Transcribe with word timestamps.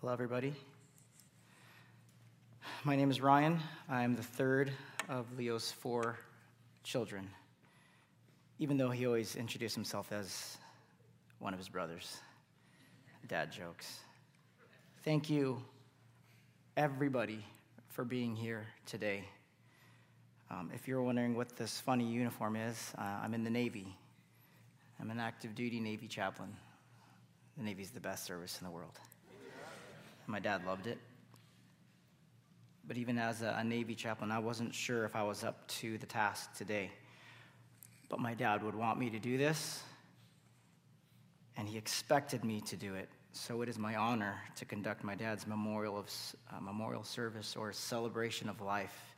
Hello, 0.00 0.14
everybody. 0.14 0.54
My 2.84 2.96
name 2.96 3.10
is 3.10 3.20
Ryan. 3.20 3.60
I'm 3.86 4.16
the 4.16 4.22
third 4.22 4.72
of 5.10 5.26
Leo's 5.36 5.72
four 5.72 6.16
children, 6.82 7.28
even 8.58 8.78
though 8.78 8.88
he 8.88 9.06
always 9.06 9.36
introduced 9.36 9.74
himself 9.74 10.10
as 10.10 10.56
one 11.38 11.52
of 11.52 11.58
his 11.58 11.68
brothers. 11.68 12.16
Dad 13.28 13.52
jokes. 13.52 14.00
Thank 15.04 15.28
you, 15.28 15.60
everybody, 16.78 17.44
for 17.88 18.02
being 18.02 18.34
here 18.34 18.66
today. 18.86 19.28
Um, 20.50 20.70
if 20.74 20.88
you're 20.88 21.02
wondering 21.02 21.36
what 21.36 21.58
this 21.58 21.78
funny 21.78 22.06
uniform 22.06 22.56
is, 22.56 22.90
uh, 22.96 23.02
I'm 23.22 23.34
in 23.34 23.44
the 23.44 23.50
Navy. 23.50 23.94
I'm 24.98 25.10
an 25.10 25.20
active 25.20 25.54
duty 25.54 25.78
Navy 25.78 26.08
chaplain. 26.08 26.56
The 27.58 27.64
Navy's 27.64 27.90
the 27.90 28.00
best 28.00 28.24
service 28.24 28.58
in 28.62 28.66
the 28.66 28.72
world. 28.72 28.98
My 30.30 30.38
dad 30.38 30.64
loved 30.64 30.86
it. 30.86 30.98
But 32.86 32.96
even 32.96 33.18
as 33.18 33.42
a, 33.42 33.56
a, 33.58 33.64
Navy 33.64 33.96
chaplain, 33.96 34.30
I 34.30 34.38
wasn't 34.38 34.72
sure 34.72 35.04
if 35.04 35.16
I 35.16 35.24
was 35.24 35.42
up 35.42 35.66
to 35.80 35.98
the 35.98 36.06
task 36.06 36.54
today. 36.56 36.92
But 38.08 38.20
my 38.20 38.34
dad 38.34 38.62
would 38.62 38.76
want 38.76 38.98
me 38.98 39.10
to 39.10 39.18
do 39.18 39.38
this, 39.38 39.82
and 41.56 41.68
he 41.68 41.76
expected 41.76 42.44
me 42.44 42.60
to 42.62 42.76
do 42.76 42.94
it. 42.94 43.08
So 43.32 43.62
it 43.62 43.68
is 43.68 43.76
my 43.78 43.96
honor 43.96 44.36
to 44.56 44.64
conduct 44.64 45.02
my 45.02 45.16
dad's 45.16 45.48
memorial, 45.48 45.98
of, 45.98 46.10
uh, 46.52 46.60
memorial 46.60 47.02
service 47.02 47.56
or 47.56 47.72
celebration 47.72 48.48
of 48.48 48.60
life. 48.60 49.16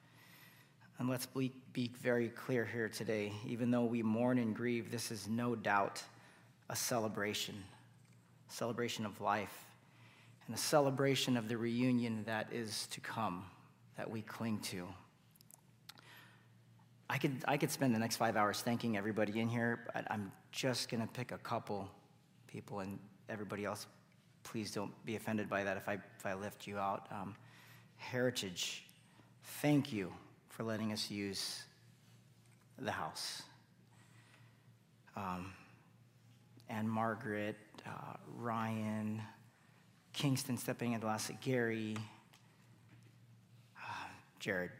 And 0.98 1.11
let's 1.11 1.27
be, 1.27 1.53
be 1.75 1.91
very 2.01 2.29
clear 2.29 2.65
here 2.65 2.89
today. 2.89 3.33
Even 3.47 3.70
though 3.70 3.84
we 3.84 4.03
mourn 4.03 4.39
and 4.39 4.56
grieve, 4.56 4.91
this 4.91 5.11
is 5.11 5.29
no 5.29 5.55
doubt 5.55 6.03
a 6.70 6.77
celebration, 6.77 7.62
celebration 8.48 9.05
of 9.05 9.20
life 9.20 9.67
and 10.47 10.55
a 10.55 10.59
celebration 10.59 11.37
of 11.37 11.48
the 11.48 11.57
reunion 11.57 12.25
that 12.27 12.53
is 12.53 12.87
to 12.89 13.01
come, 13.01 13.45
that 13.97 14.11
we 14.11 14.23
cling 14.23 14.59
to. 14.61 14.87
I 17.09 17.19
could, 17.19 17.45
I 17.47 17.57
could 17.59 17.71
spend 17.71 17.95
the 17.95 17.98
next 17.98 18.17
five 18.17 18.37
hours 18.37 18.61
thanking 18.63 18.97
everybody 18.97 19.39
in 19.39 19.48
here, 19.48 19.85
but 19.95 20.07
I'm 20.11 20.33
just 20.51 20.91
going 20.91 21.03
to 21.03 21.07
pick 21.07 21.31
a 21.31 21.39
couple 21.39 21.89
people, 22.47 22.81
and 22.81 22.98
everybody 23.29 23.65
else, 23.65 23.87
please 24.45 24.73
don't 24.73 24.93
be 25.05 25.17
offended 25.17 25.48
by 25.48 25.65
that 25.65 25.77
if 25.77 25.89
I, 25.89 25.95
if 26.19 26.27
I 26.27 26.35
lift 26.35 26.67
you 26.67 26.79
out. 26.79 27.07
Um, 27.11 27.35
Heritage, 27.97 28.85
thank 29.61 29.93
you 29.93 30.13
for 30.48 30.65
letting 30.65 30.93
us 30.93 31.11
use 31.11 31.63
the 32.79 32.91
house. 32.91 33.43
Um, 35.17 35.53
and 36.69 36.91
Margaret, 36.91 37.57
uh, 37.87 38.17
Ryan, 38.37 39.20
Kingston 40.12 40.56
stepping 40.58 40.92
into 40.92 41.06
last, 41.06 41.30
Gary, 41.41 41.96
uh, 43.77 44.08
Jared, 44.38 44.70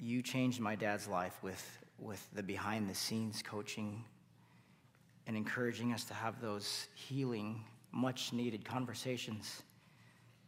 you 0.00 0.22
changed 0.22 0.60
my 0.60 0.74
dad's 0.74 1.06
life 1.06 1.36
with, 1.42 1.78
with 1.98 2.26
the 2.34 2.42
behind 2.42 2.90
the 2.90 2.94
scenes 2.94 3.42
coaching 3.42 4.04
and 5.26 5.36
encouraging 5.36 5.92
us 5.92 6.04
to 6.04 6.14
have 6.14 6.40
those 6.40 6.88
healing, 6.94 7.64
much 7.92 8.32
needed 8.32 8.64
conversations. 8.64 9.62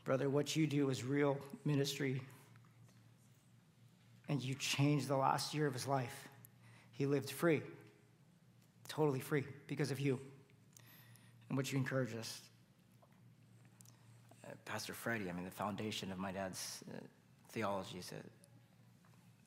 Brother, 0.05 0.29
what 0.29 0.55
you 0.57 0.67
do 0.67 0.91
is 0.91 1.05
real 1.05 1.39
ministry. 1.65 2.21
And 4.29 4.43
you 4.43 4.55
changed 4.55 5.09
the 5.09 5.17
last 5.17 5.55
year 5.55 5.67
of 5.67 5.73
his 5.73 5.87
life. 5.87 6.29
He 6.93 7.07
lived 7.07 7.31
free, 7.31 7.63
totally 8.89 9.21
free, 9.21 9.45
because 9.67 9.91
of 9.91 10.01
you 10.01 10.19
and 11.49 11.57
what 11.57 11.73
you 11.73 11.79
encourage 11.79 12.15
us. 12.15 12.41
Pastor 14.65 14.93
Freddie, 14.93 15.29
I 15.29 15.33
mean, 15.33 15.45
the 15.45 15.51
foundation 15.51 16.13
of 16.13 16.19
my 16.19 16.33
dad's 16.33 16.83
uh, 16.91 16.99
theology 17.51 18.01
said, 18.01 18.23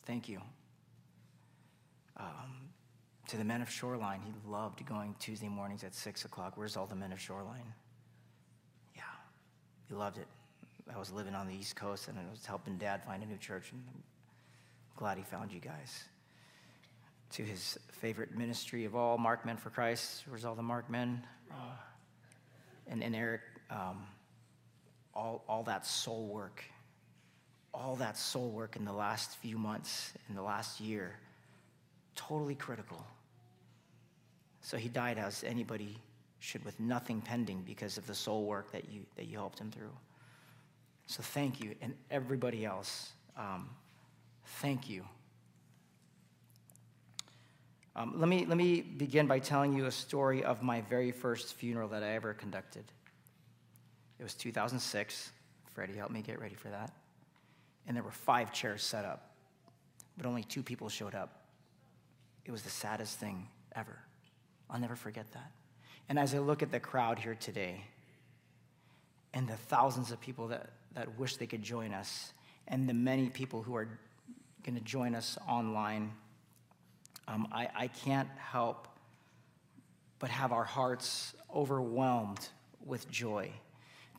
thank 0.06 0.28
you. 0.28 0.42
Um, 2.18 2.70
to 3.28 3.38
the 3.38 3.44
men 3.44 3.62
of 3.62 3.70
Shoreline, 3.70 4.22
he 4.26 4.34
loved 4.50 4.86
going 4.86 5.16
Tuesday 5.20 5.48
mornings 5.48 5.84
at 5.84 5.94
6 5.94 6.26
o'clock. 6.26 6.54
Where's 6.56 6.76
all 6.76 6.88
the 6.88 6.96
men 6.96 7.12
of 7.12 7.20
Shoreline? 7.20 7.74
Yeah, 8.96 9.04
he 9.88 9.96
loved 9.96 10.18
it. 10.18 10.28
I 10.94 10.98
was 10.98 11.12
living 11.12 11.36
on 11.36 11.48
the 11.48 11.54
East 11.54 11.76
Coast 11.76 12.08
and 12.08 12.18
I 12.18 12.24
was 12.32 12.46
helping 12.46 12.78
dad 12.78 13.04
find 13.06 13.22
a 13.22 13.26
new 13.26 13.38
church, 13.38 13.72
and 13.72 13.82
I'm 13.94 14.04
glad 14.96 15.18
he 15.18 15.24
found 15.24 15.52
you 15.52 15.60
guys. 15.60 16.04
To 17.34 17.44
his 17.44 17.78
favorite 17.92 18.36
ministry 18.36 18.86
of 18.86 18.96
all, 18.96 19.20
Marked 19.20 19.46
Men 19.46 19.58
for 19.58 19.70
Christ. 19.70 20.24
Where's 20.28 20.46
all 20.46 20.56
the 20.56 20.64
Marked 20.64 20.90
Men? 20.90 21.24
Uh, 21.52 21.76
and, 22.88 23.04
and 23.04 23.16
Eric. 23.16 23.42
Um, 23.70 24.08
all, 25.20 25.44
all 25.50 25.64
that 25.64 25.86
soul 25.86 26.28
work, 26.28 26.64
all 27.74 27.96
that 27.98 28.18
soul 28.18 28.50
work 28.50 28.78
in 28.78 28.86
the 28.86 28.94
last 28.94 29.36
few 29.38 29.58
months, 29.58 30.14
in 30.30 30.36
the 30.36 30.42
last 30.42 30.80
year, 30.80 31.16
totally 32.16 32.56
critical. 32.56 33.06
So 34.62 34.78
he 34.78 34.88
died 34.88 35.18
as 35.18 35.44
anybody 35.44 35.98
should 36.40 36.64
with 36.64 36.80
nothing 36.80 37.20
pending 37.20 37.64
because 37.66 37.98
of 37.98 38.08
the 38.08 38.16
soul 38.16 38.46
work 38.46 38.72
that 38.72 38.90
you, 38.90 39.02
that 39.18 39.26
you 39.26 39.36
helped 39.38 39.60
him 39.60 39.72
through. 39.72 39.92
So 41.08 41.22
thank 41.22 41.60
you. 41.60 41.76
And 41.82 41.94
everybody 42.10 42.66
else, 42.66 43.12
um, 43.38 43.70
thank 44.62 44.90
you. 44.90 45.04
Um, 47.96 48.14
let, 48.16 48.30
me, 48.30 48.46
let 48.46 48.58
me 48.58 48.80
begin 48.80 49.28
by 49.28 49.40
telling 49.40 49.74
you 49.74 49.86
a 49.86 49.92
story 49.92 50.46
of 50.46 50.64
my 50.64 50.80
very 50.82 51.12
first 51.12 51.56
funeral 51.56 51.90
that 51.90 52.04
I 52.04 52.12
ever 52.12 52.34
conducted. 52.34 52.86
It 54.20 54.24
was 54.24 54.34
2006. 54.34 55.32
Freddie 55.74 55.94
helped 55.94 56.14
me 56.14 56.22
get 56.22 56.40
ready 56.40 56.56
for 56.56 56.70
that. 56.70 56.92
And 57.88 57.96
there 57.96 58.04
were 58.04 58.12
five 58.12 58.52
chairs 58.52 58.84
set 58.84 59.06
up, 59.06 59.32
but 60.18 60.26
only 60.26 60.44
two 60.44 60.62
people 60.62 60.90
showed 60.90 61.16
up. 61.16 61.46
It 62.46 62.52
was 62.52 62.62
the 62.62 62.70
saddest 62.70 63.18
thing 63.18 63.48
ever. 63.76 63.98
I'll 64.70 64.80
never 64.80 64.96
forget 64.96 65.32
that. 65.32 65.52
And 66.10 66.20
as 66.20 66.36
I 66.36 66.40
look 66.40 66.62
at 66.62 66.72
the 66.72 66.80
crowd 66.80 67.20
here 67.20 67.36
today, 67.36 67.82
and 69.34 69.48
the 69.48 69.56
thousands 69.56 70.12
of 70.12 70.20
people 70.20 70.48
that, 70.50 70.72
that 70.96 71.18
wish 71.18 71.38
they 71.38 71.48
could 71.48 71.62
join 71.62 71.94
us, 71.94 72.34
and 72.68 72.90
the 72.90 72.94
many 72.94 73.30
people 73.30 73.64
who 73.64 73.76
are 73.76 73.88
going 74.64 74.76
to 74.76 74.84
join 74.84 75.16
us 75.16 75.38
online, 75.48 76.12
um, 77.28 77.48
I, 77.52 77.70
I 77.76 77.88
can't 77.88 78.30
help 78.38 78.88
but 80.18 80.30
have 80.30 80.52
our 80.52 80.66
hearts 80.66 81.34
overwhelmed 81.54 82.50
with 82.86 83.10
joy 83.10 83.52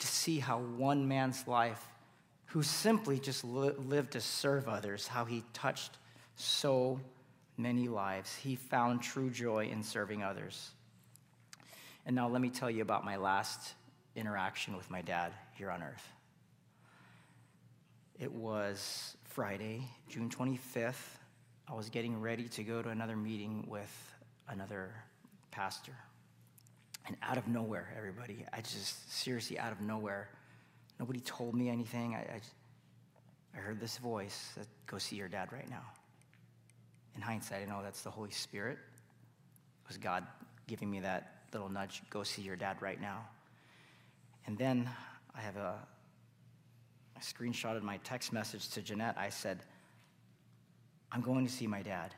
to 0.01 0.07
see 0.07 0.39
how 0.39 0.59
one 0.59 1.07
man's 1.07 1.47
life, 1.47 1.87
who 2.47 2.63
simply 2.63 3.19
just 3.19 3.45
li- 3.45 3.73
lived 3.87 4.13
to 4.13 4.21
serve 4.21 4.69
others, 4.69 5.07
how 5.07 5.25
he 5.25 5.45
touched 5.53 5.93
so 6.37 7.01
many 7.57 7.89
lives. 7.89 8.35
He 8.35 8.57
found 8.57 9.03
true 9.03 9.31
joy 9.31 9.67
in 9.67 9.83
serving 9.83 10.23
others. 10.23 10.71
And 12.07 12.17
now 12.17 12.29
let 12.29 12.41
me 12.41 12.51
tell 12.51 12.71
you 12.71 12.83
about 12.83 13.05
my 13.05 13.17
last 13.17 13.75
interaction 14.17 14.77
with 14.77 14.91
my 14.91 15.03
dad 15.03 15.33
here 15.55 15.71
on 15.71 15.83
earth. 15.83 16.09
It 18.19 18.33
was 18.33 19.17
Friday, 19.25 19.85
June 20.09 20.29
25th. 20.29 20.95
I 21.69 21.75
was 21.75 21.89
getting 21.89 22.21
ready 22.21 22.49
to 22.49 22.65
go 22.65 22.83
to 22.83 22.89
another 22.89 23.17
meeting 23.17 23.65
with 23.69 24.15
another 24.49 24.93
pastor. 25.51 25.95
And 27.07 27.17
out 27.23 27.39
of 27.39 27.49
nowhere, 27.49 27.93
everybody, 27.97 28.45
I 28.53 28.61
just, 28.61 29.13
seriously, 29.13 29.59
out 29.59 29.73
of 29.73 29.81
nowhere, 29.81 30.29
nobody 30.99 31.21
told 31.21 31.55
me 31.55 31.69
anything. 31.69 32.15
I, 32.15 32.19
I, 32.19 32.41
I 33.55 33.59
heard 33.59 33.81
this 33.81 33.99
voice 33.99 34.53
that, 34.57 34.67
go 34.87 34.99
see 34.99 35.17
your 35.17 35.29
dad 35.29 35.53
right 35.53 35.69
now. 35.69 35.83
In 37.17 37.23
hindsight, 37.23 37.63
I 37.63 37.65
know 37.71 37.81
that's 37.83 38.03
the 38.03 38.11
Holy 38.11 38.31
Spirit. 38.31 38.79
It 39.85 39.89
was 39.89 39.99
God 39.99 40.27
giving 40.67 40.91
me 40.91 41.01
that 41.01 41.41
little 41.53 41.69
nudge, 41.69 42.03
go 42.11 42.23
see 42.23 42.43
your 42.43 42.57
dad 42.57 42.77
right 42.81 43.01
now. 43.01 43.27
And 44.47 44.57
then 44.57 44.89
I 45.35 45.41
have 45.41 45.57
a, 45.57 45.75
I 47.17 47.21
screenshotted 47.21 47.83
my 47.83 47.99
text 47.99 48.33
message 48.33 48.69
to 48.71 48.83
Jeanette. 48.83 49.17
I 49.19 49.29
said, 49.31 49.61
I'm 51.13 51.21
going 51.21 51.45
to 51.47 51.53
see 51.53 51.67
my 51.67 51.83
dad. 51.83 52.15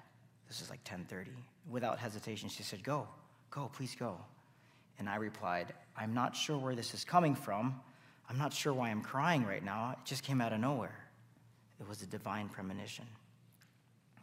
This 0.49 0.61
is 0.61 0.69
like 0.69 0.81
1030. 0.81 1.31
Without 1.71 1.99
hesitation, 1.99 2.49
she 2.49 2.63
said, 2.63 2.83
go, 2.85 3.09
go, 3.51 3.71
please 3.75 3.97
go. 3.99 4.19
And 5.03 5.11
I 5.11 5.17
replied, 5.17 5.75
I'm 5.97 6.15
not 6.15 6.37
sure 6.37 6.57
where 6.57 6.77
this 6.77 6.95
is 6.95 7.03
coming 7.03 7.35
from. 7.35 7.75
I'm 8.31 8.39
not 8.39 8.53
sure 8.53 8.73
why 8.73 8.89
I'm 8.89 9.03
crying 9.03 9.45
right 9.45 9.65
now. 9.65 9.97
It 9.99 10.05
just 10.05 10.23
came 10.23 10.41
out 10.41 10.53
of 10.53 10.61
nowhere. 10.61 10.97
It 11.81 11.89
was 11.89 12.03
a 12.03 12.07
divine 12.07 12.49
premonition. 12.49 13.05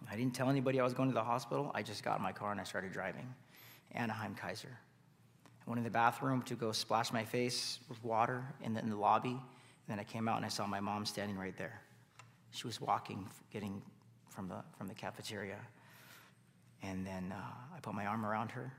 I 0.09 0.15
didn't 0.15 0.33
tell 0.33 0.49
anybody 0.49 0.79
I 0.79 0.85
was 0.85 0.93
going 0.93 1.09
to 1.09 1.13
the 1.13 1.21
hospital. 1.21 1.69
I 1.75 1.83
just 1.83 2.01
got 2.01 2.15
in 2.15 2.23
my 2.23 2.31
car 2.31 2.53
and 2.53 2.61
I 2.61 2.63
started 2.63 2.93
driving. 2.93 3.27
Anaheim 3.91 4.35
Kaiser. 4.35 4.69
I 4.71 5.69
went 5.69 5.79
in 5.79 5.83
the 5.83 5.89
bathroom 5.89 6.43
to 6.43 6.55
go 6.55 6.71
splash 6.71 7.11
my 7.11 7.25
face 7.25 7.79
with 7.89 8.01
water 8.01 8.41
in 8.63 8.73
the, 8.73 8.79
in 8.79 8.89
the 8.89 8.95
lobby. 8.95 9.31
And 9.31 9.39
then 9.89 9.99
I 9.99 10.05
came 10.05 10.29
out 10.29 10.37
and 10.37 10.45
I 10.45 10.49
saw 10.49 10.65
my 10.65 10.79
mom 10.79 11.05
standing 11.05 11.37
right 11.37 11.57
there. 11.57 11.81
She 12.51 12.67
was 12.67 12.79
walking, 12.79 13.27
getting 13.51 13.81
from 14.29 14.47
the, 14.47 14.63
from 14.77 14.87
the 14.87 14.95
cafeteria. 14.95 15.57
And 16.81 17.05
then 17.05 17.33
uh, 17.35 17.75
I 17.75 17.81
put 17.81 17.93
my 17.93 18.05
arm 18.05 18.25
around 18.25 18.51
her 18.51 18.71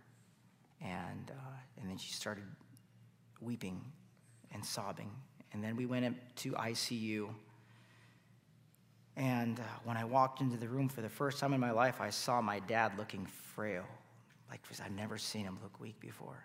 and, 0.81 1.31
uh, 1.31 1.81
and 1.81 1.89
then 1.91 1.99
she 1.99 2.13
started 2.13 2.45
weeping 3.41 3.81
and 4.53 4.65
sobbing. 4.65 5.11
And 5.53 5.63
then 5.63 5.77
we 5.77 5.87
went 5.87 6.17
to 6.37 6.53
ICU. 6.53 7.29
And 9.17 9.59
uh, 9.59 9.63
when 9.85 9.97
I 9.97 10.05
walked 10.05 10.41
into 10.41 10.57
the 10.57 10.69
room 10.69 10.89
for 10.89 11.01
the 11.01 11.09
first 11.09 11.39
time 11.39 11.53
in 11.53 11.61
my 11.61 11.73
life, 11.73 12.01
I 12.01 12.11
saw 12.11 12.41
my 12.41 12.61
dad 12.61 12.93
looking 12.97 13.27
frail, 13.27 13.85
like 14.49 14.61
I've 14.85 14.93
never 14.93 15.19
seen 15.19 15.45
him 15.45 15.59
look 15.63 15.81
weak 15.81 15.99
before. 16.01 16.45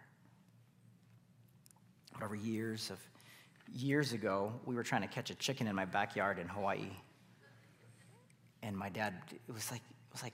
Over 2.21 2.35
years 2.35 2.89
of 2.89 2.99
years 3.73 4.13
ago, 4.13 4.53
we 4.65 4.75
were 4.75 4.83
trying 4.83 5.01
to 5.01 5.07
catch 5.07 5.29
a 5.29 5.35
chicken 5.35 5.67
in 5.67 5.75
my 5.75 5.85
backyard 5.85 6.39
in 6.39 6.47
Hawaii. 6.47 6.89
And 8.63 8.75
my 8.75 8.89
dad, 8.89 9.13
it 9.31 9.53
was 9.53 9.69
like 9.69 9.81
it 9.81 10.13
was 10.13 10.23
like 10.23 10.33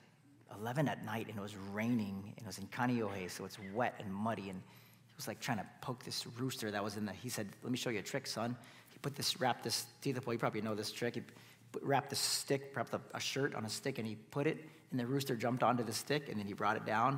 11 0.59 0.87
at 0.87 1.05
night, 1.05 1.27
and 1.29 1.37
it 1.37 1.41
was 1.41 1.55
raining, 1.71 2.23
and 2.25 2.37
it 2.37 2.45
was 2.45 2.57
in 2.57 2.67
Kaneohe, 2.67 3.29
so 3.29 3.45
it's 3.45 3.57
wet 3.73 3.95
and 3.99 4.13
muddy, 4.13 4.49
and 4.49 4.59
he 4.61 5.13
was 5.15 5.27
like 5.27 5.39
trying 5.39 5.57
to 5.57 5.65
poke 5.81 6.03
this 6.03 6.25
rooster 6.39 6.71
that 6.71 6.83
was 6.83 6.97
in 6.97 7.05
the. 7.05 7.13
He 7.13 7.29
said, 7.29 7.47
"Let 7.63 7.71
me 7.71 7.77
show 7.77 7.89
you 7.89 7.99
a 7.99 8.03
trick, 8.03 8.27
son." 8.27 8.55
He 8.89 8.99
put 8.99 9.15
this, 9.15 9.39
wrapped 9.39 9.63
this. 9.63 9.85
Boy, 10.03 10.33
you 10.33 10.37
probably 10.37 10.61
know 10.61 10.75
this 10.75 10.91
trick. 10.91 11.15
He 11.15 11.21
wrapped 11.81 12.09
the 12.09 12.15
stick, 12.15 12.73
wrapped 12.75 12.93
a 13.13 13.19
shirt 13.19 13.55
on 13.55 13.65
a 13.65 13.69
stick, 13.69 13.97
and 13.97 14.07
he 14.07 14.15
put 14.31 14.47
it, 14.47 14.57
and 14.91 14.99
the 14.99 15.05
rooster 15.05 15.35
jumped 15.35 15.63
onto 15.63 15.83
the 15.83 15.93
stick, 15.93 16.29
and 16.29 16.39
then 16.39 16.47
he 16.47 16.53
brought 16.53 16.77
it 16.77 16.85
down, 16.85 17.13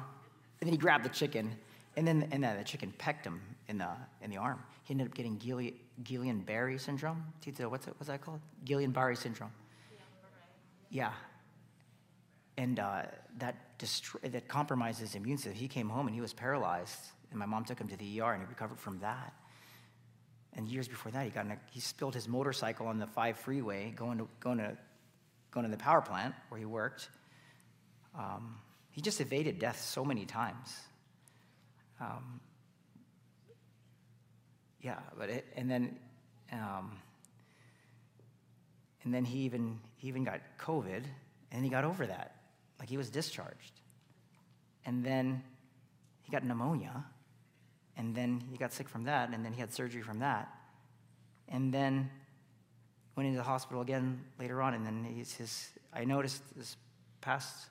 and 0.61 0.67
then 0.67 0.71
he 0.71 0.77
grabbed 0.77 1.05
the 1.05 1.09
chicken, 1.09 1.55
and 1.95 2.07
then 2.07 2.27
and 2.31 2.43
then 2.43 2.57
the 2.57 2.63
chicken 2.63 2.93
pecked 2.97 3.25
him 3.25 3.41
in 3.67 3.77
the 3.77 3.89
in 4.21 4.29
the 4.29 4.37
arm. 4.37 4.61
He 4.83 4.93
ended 4.93 5.07
up 5.07 5.13
getting 5.15 5.37
Guillain-Barré 5.37 6.79
syndrome. 6.79 7.23
Tito, 7.39 7.69
what's 7.69 7.87
it, 7.87 7.93
what's 7.97 8.07
that 8.07 8.21
called? 8.21 8.41
Guillain-Barré 8.65 9.17
syndrome. 9.17 9.51
Yeah. 10.89 11.13
And 12.57 12.79
uh, 12.79 13.03
that 13.39 13.55
that 14.23 14.47
compromised 14.47 14.99
his 14.99 15.15
immune 15.15 15.37
system. 15.37 15.53
He 15.53 15.67
came 15.67 15.89
home 15.89 16.07
and 16.07 16.15
he 16.15 16.21
was 16.21 16.33
paralyzed, 16.33 16.99
and 17.31 17.39
my 17.39 17.45
mom 17.45 17.65
took 17.65 17.79
him 17.79 17.87
to 17.87 17.97
the 17.97 18.21
ER, 18.21 18.33
and 18.33 18.43
he 18.43 18.47
recovered 18.47 18.79
from 18.79 18.99
that. 18.99 19.33
And 20.55 20.67
years 20.67 20.87
before 20.87 21.11
that, 21.11 21.23
he 21.23 21.31
got 21.31 21.47
a, 21.47 21.57
he 21.71 21.79
spilled 21.79 22.13
his 22.13 22.27
motorcycle 22.27 22.87
on 22.87 22.99
the 22.99 23.07
five 23.07 23.37
freeway 23.37 23.91
going 23.95 24.19
to 24.19 24.27
going 24.39 24.59
to 24.59 24.77
going 25.51 25.65
to 25.65 25.71
the 25.71 25.81
power 25.81 26.01
plant 26.01 26.35
where 26.49 26.59
he 26.59 26.65
worked. 26.65 27.09
Um, 28.17 28.57
he 28.91 29.01
just 29.01 29.19
evaded 29.19 29.57
death 29.57 29.81
so 29.81 30.05
many 30.05 30.25
times. 30.25 30.77
Um, 31.99 32.39
yeah, 34.81 34.99
but 35.17 35.29
it, 35.29 35.45
and 35.55 35.69
then 35.69 35.97
um, 36.51 36.97
and 39.03 39.13
then 39.13 39.25
he 39.25 39.39
even 39.39 39.79
he 39.97 40.07
even 40.07 40.23
got 40.23 40.41
COVID, 40.59 41.03
and 41.51 41.63
he 41.63 41.69
got 41.69 41.83
over 41.83 42.05
that. 42.05 42.42
Like 42.83 42.89
he 42.89 42.97
was 42.97 43.09
discharged, 43.09 43.79
and 44.85 45.05
then 45.05 45.41
he 46.21 46.33
got 46.33 46.43
pneumonia, 46.43 47.05
and 47.95 48.13
then 48.13 48.43
he 48.51 48.57
got 48.57 48.73
sick 48.73 48.89
from 48.89 49.05
that, 49.05 49.29
and 49.29 49.45
then 49.45 49.53
he 49.53 49.61
had 49.61 49.71
surgery 49.71 50.01
from 50.01 50.19
that, 50.19 50.53
and 51.47 51.73
then 51.73 52.09
went 53.15 53.27
into 53.27 53.37
the 53.37 53.43
hospital 53.45 53.81
again 53.81 54.19
later 54.37 54.61
on, 54.61 54.73
and 54.73 54.85
then 54.85 55.05
his 55.05 55.69
I 55.93 56.03
noticed 56.03 56.41
this 56.57 56.75
past 57.21 57.67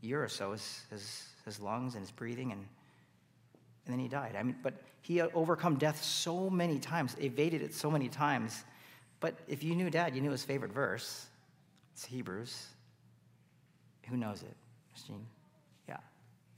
year 0.00 0.24
or 0.24 0.28
so 0.28 0.50
his, 0.50 0.82
his, 0.90 1.28
his 1.44 1.60
lungs 1.60 1.94
and 1.94 2.02
his 2.02 2.10
breathing 2.10 2.50
and 2.50 2.66
and 3.86 3.94
then 3.94 4.00
he 4.00 4.08
died. 4.08 4.34
I 4.36 4.42
mean, 4.42 4.56
but 4.60 4.74
he 5.02 5.22
overcome 5.22 5.76
death 5.76 6.02
so 6.02 6.50
many 6.50 6.80
times, 6.80 7.14
evaded 7.20 7.62
it 7.62 7.74
so 7.74 7.92
many 7.92 8.08
times. 8.08 8.64
But 9.20 9.36
if 9.46 9.62
you 9.62 9.76
knew 9.76 9.88
dad, 9.88 10.16
you 10.16 10.20
knew 10.20 10.32
his 10.32 10.44
favorite 10.44 10.72
verse. 10.72 11.26
It's 11.94 12.04
Hebrews. 12.04 12.66
Who 14.10 14.16
knows 14.16 14.42
it? 14.42 14.56
Christine? 14.92 15.26
Yeah. 15.88 15.98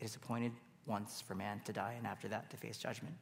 It 0.01 0.05
is 0.05 0.17
appointed 0.17 0.53
once 0.87 1.21
for 1.21 1.35
man 1.35 1.61
to 1.65 1.73
die, 1.73 1.95
and 1.97 2.07
after 2.07 2.29
that 2.29 2.51
to 2.51 2.57
face 2.57 2.79
judgment. 2.79 3.15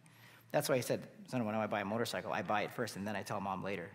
That's 0.50 0.68
why 0.68 0.76
he 0.76 0.82
said, 0.82 1.02
son, 1.28 1.44
when 1.44 1.54
I 1.54 1.66
buy 1.66 1.80
a 1.80 1.84
motorcycle, 1.84 2.32
I 2.32 2.42
buy 2.42 2.62
it 2.62 2.72
first, 2.72 2.96
and 2.96 3.06
then 3.06 3.16
I 3.16 3.22
tell 3.22 3.40
mom 3.40 3.62
later. 3.62 3.90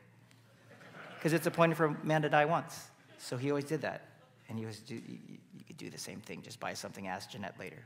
Because 1.18 1.33
it's 1.33 1.47
appointed 1.47 1.77
for 1.77 1.97
man 2.03 2.21
to 2.21 2.30
die 2.30 2.45
once. 2.45 2.89
So 3.18 3.38
he 3.38 3.50
always 3.50 3.65
did 3.65 3.81
that. 3.81 4.09
And 4.50 4.59
he 4.59 4.65
was, 4.65 4.81
you, 4.88 5.01
you 5.07 5.63
could 5.65 5.77
do 5.77 5.89
the 5.89 5.97
same 5.97 6.19
thing, 6.19 6.41
just 6.41 6.59
buy 6.59 6.74
something, 6.74 7.07
ask 7.07 7.31
Jeanette 7.31 7.56
later. 7.59 7.83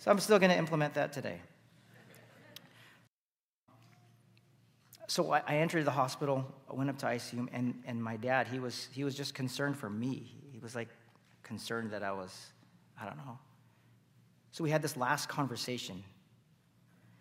So 0.00 0.10
I'm 0.10 0.18
still 0.18 0.38
going 0.38 0.50
to 0.50 0.56
implement 0.56 0.94
that 0.94 1.12
today. 1.12 1.40
So 5.06 5.32
I, 5.32 5.42
I 5.46 5.56
entered 5.56 5.84
the 5.84 5.90
hospital, 5.90 6.44
I 6.70 6.74
went 6.74 6.90
up 6.90 6.98
to 6.98 7.06
ICU, 7.06 7.48
and, 7.52 7.74
and 7.86 8.02
my 8.02 8.16
dad, 8.16 8.48
he 8.48 8.58
was, 8.58 8.88
he 8.92 9.04
was 9.04 9.14
just 9.14 9.34
concerned 9.34 9.78
for 9.78 9.88
me. 9.88 10.34
He 10.52 10.58
was 10.58 10.74
like 10.74 10.88
concerned 11.48 11.90
that 11.90 12.02
I 12.04 12.12
was, 12.12 12.52
I 13.00 13.06
don't 13.06 13.16
know. 13.16 13.38
So 14.52 14.62
we 14.62 14.70
had 14.70 14.82
this 14.82 14.96
last 14.96 15.28
conversation. 15.28 16.04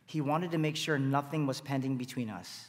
He 0.06 0.22
wanted 0.22 0.52
to 0.52 0.58
make 0.58 0.76
sure 0.76 1.00
nothing 1.00 1.48
was 1.48 1.62
pending 1.62 1.98
between 1.98 2.30
us. 2.30 2.66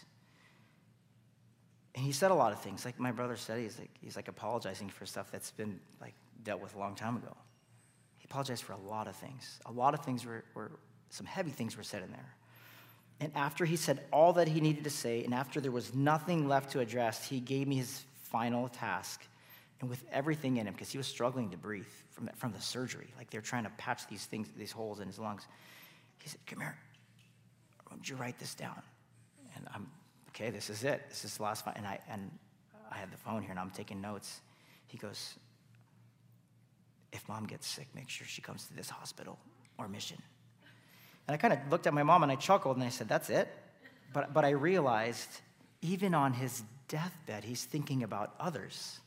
And 1.94 2.04
he 2.04 2.12
said 2.12 2.30
a 2.30 2.34
lot 2.34 2.52
of 2.52 2.60
things. 2.60 2.84
Like 2.84 2.98
my 2.98 3.10
brother 3.10 3.36
said, 3.36 3.58
he's 3.58 3.78
like, 3.78 3.90
he's 4.00 4.16
like 4.16 4.28
apologizing 4.28 4.88
for 4.88 5.04
stuff 5.04 5.30
that's 5.30 5.50
been 5.50 5.80
like 6.00 6.14
dealt 6.44 6.60
with 6.62 6.74
a 6.76 6.78
long 6.78 6.94
time 6.94 7.16
ago 7.16 7.36
He 8.18 8.26
apologized 8.26 8.62
for 8.62 8.72
a 8.72 8.78
lot 8.78 9.08
of 9.08 9.16
things. 9.16 9.58
A 9.66 9.72
lot 9.72 9.94
of 9.94 10.04
things 10.04 10.24
were, 10.24 10.44
were, 10.54 10.70
some 11.10 11.26
heavy 11.26 11.50
things 11.50 11.76
were 11.76 11.82
said 11.82 12.02
in 12.02 12.10
there. 12.12 12.34
And 13.20 13.32
after 13.34 13.64
he 13.64 13.74
said 13.74 14.00
all 14.12 14.32
that 14.34 14.46
he 14.46 14.60
needed 14.60 14.84
to 14.84 14.90
say, 14.90 15.24
and 15.24 15.34
after 15.34 15.60
there 15.60 15.72
was 15.72 15.92
nothing 15.92 16.46
left 16.46 16.70
to 16.72 16.80
address, 16.80 17.26
he 17.28 17.40
gave 17.40 17.66
me 17.66 17.76
his 17.76 18.04
final 18.22 18.68
task. 18.68 19.26
And 19.80 19.88
with 19.88 20.04
everything 20.10 20.56
in 20.56 20.66
him, 20.66 20.74
because 20.74 20.90
he 20.90 20.98
was 20.98 21.06
struggling 21.06 21.50
to 21.50 21.56
breathe 21.56 21.86
from 22.10 22.26
the, 22.26 22.32
from 22.32 22.52
the 22.52 22.60
surgery, 22.60 23.08
like 23.16 23.30
they're 23.30 23.40
trying 23.40 23.64
to 23.64 23.70
patch 23.70 24.08
these 24.08 24.24
things, 24.24 24.48
these 24.56 24.72
holes 24.72 24.98
in 24.98 25.06
his 25.06 25.18
lungs. 25.18 25.46
He 26.20 26.28
said, 26.28 26.40
Come 26.46 26.60
here. 26.60 26.76
Why 27.86 27.96
don't 27.96 28.08
you 28.08 28.16
write 28.16 28.38
this 28.38 28.54
down? 28.54 28.82
And 29.54 29.68
I'm, 29.72 29.88
okay, 30.30 30.50
this 30.50 30.68
is 30.68 30.84
it. 30.84 31.02
This 31.08 31.24
is 31.24 31.36
the 31.36 31.42
last, 31.44 31.64
and 31.74 31.86
I, 31.86 32.00
and 32.10 32.30
I 32.90 32.96
had 32.96 33.12
the 33.12 33.16
phone 33.16 33.42
here 33.42 33.50
and 33.50 33.58
I'm 33.58 33.70
taking 33.70 34.00
notes. 34.00 34.40
He 34.88 34.98
goes, 34.98 35.34
if 37.12 37.26
mom 37.28 37.46
gets 37.46 37.66
sick, 37.66 37.88
make 37.94 38.08
sure 38.08 38.26
she 38.26 38.42
comes 38.42 38.66
to 38.66 38.74
this 38.74 38.90
hospital 38.90 39.38
or 39.78 39.88
mission. 39.88 40.18
And 41.26 41.34
I 41.34 41.38
kind 41.38 41.52
of 41.52 41.60
looked 41.70 41.86
at 41.86 41.94
my 41.94 42.02
mom 42.02 42.22
and 42.22 42.32
I 42.32 42.36
chuckled 42.36 42.76
and 42.76 42.84
I 42.84 42.88
said, 42.88 43.08
That's 43.08 43.30
it? 43.30 43.48
But, 44.12 44.32
but 44.32 44.44
I 44.44 44.50
realized 44.50 45.28
even 45.82 46.14
on 46.14 46.32
his 46.32 46.62
deathbed, 46.88 47.44
he's 47.44 47.64
thinking 47.64 48.02
about 48.02 48.34
others. 48.40 49.00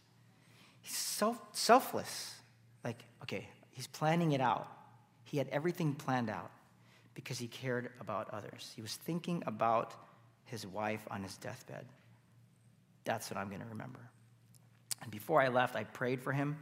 He's 0.82 0.96
self, 0.96 1.40
selfless. 1.52 2.36
Like, 2.84 3.04
okay, 3.24 3.48
he's 3.72 3.88
planning 3.88 4.32
it 4.32 4.42
out. 4.42 4.68
He 5.24 5.38
had 5.38 5.48
everything 5.50 5.94
planned 5.94 6.30
out 6.30 6.52
because 7.14 7.38
he 7.38 7.48
cared 7.48 7.92
about 8.00 8.30
others. 8.34 8.72
He 8.76 8.82
was 8.82 8.96
thinking 8.96 9.44
about 9.48 9.94
his 10.46 10.66
wife 10.68 11.08
on 11.10 11.24
his 11.24 11.38
deathbed. 11.38 11.86
That's 13.06 13.30
what 13.30 13.38
I'm 13.38 13.48
going 13.48 13.62
to 13.62 13.68
remember. 13.68 14.00
And 15.02 15.12
before 15.12 15.42
I 15.42 15.48
left, 15.48 15.76
I 15.76 15.84
prayed 15.84 16.22
for 16.22 16.32
him 16.32 16.58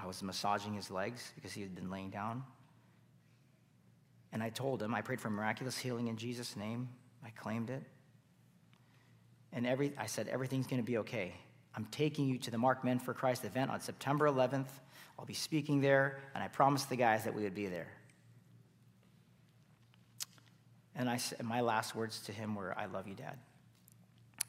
I 0.00 0.06
was 0.06 0.22
massaging 0.22 0.74
his 0.74 0.90
legs 0.90 1.32
because 1.34 1.52
he 1.52 1.60
had 1.60 1.74
been 1.74 1.90
laying 1.90 2.10
down. 2.10 2.44
And 4.32 4.42
I 4.42 4.50
told 4.50 4.82
him, 4.82 4.94
I 4.94 5.02
prayed 5.02 5.20
for 5.20 5.30
miraculous 5.30 5.76
healing 5.76 6.06
in 6.06 6.16
Jesus' 6.16 6.56
name. 6.56 6.88
I 7.24 7.30
claimed 7.30 7.70
it. 7.70 7.82
And 9.52 9.66
every, 9.66 9.92
I 9.98 10.06
said, 10.06 10.28
everything's 10.28 10.66
going 10.66 10.82
to 10.82 10.86
be 10.86 10.98
okay. 10.98 11.34
I'm 11.74 11.86
taking 11.86 12.28
you 12.28 12.38
to 12.38 12.50
the 12.50 12.58
Marked 12.58 12.84
Men 12.84 12.98
for 12.98 13.14
Christ 13.14 13.44
event 13.44 13.70
on 13.70 13.80
September 13.80 14.28
11th. 14.28 14.68
I'll 15.18 15.26
be 15.26 15.34
speaking 15.34 15.80
there, 15.80 16.18
and 16.34 16.42
I 16.42 16.48
promised 16.48 16.88
the 16.88 16.96
guys 16.96 17.24
that 17.24 17.34
we 17.34 17.42
would 17.42 17.54
be 17.54 17.66
there. 17.66 17.88
And 20.94 21.08
I, 21.08 21.20
my 21.42 21.60
last 21.60 21.94
words 21.94 22.20
to 22.22 22.32
him 22.32 22.54
were, 22.54 22.76
I 22.76 22.86
love 22.86 23.06
you, 23.06 23.14
Dad. 23.14 23.38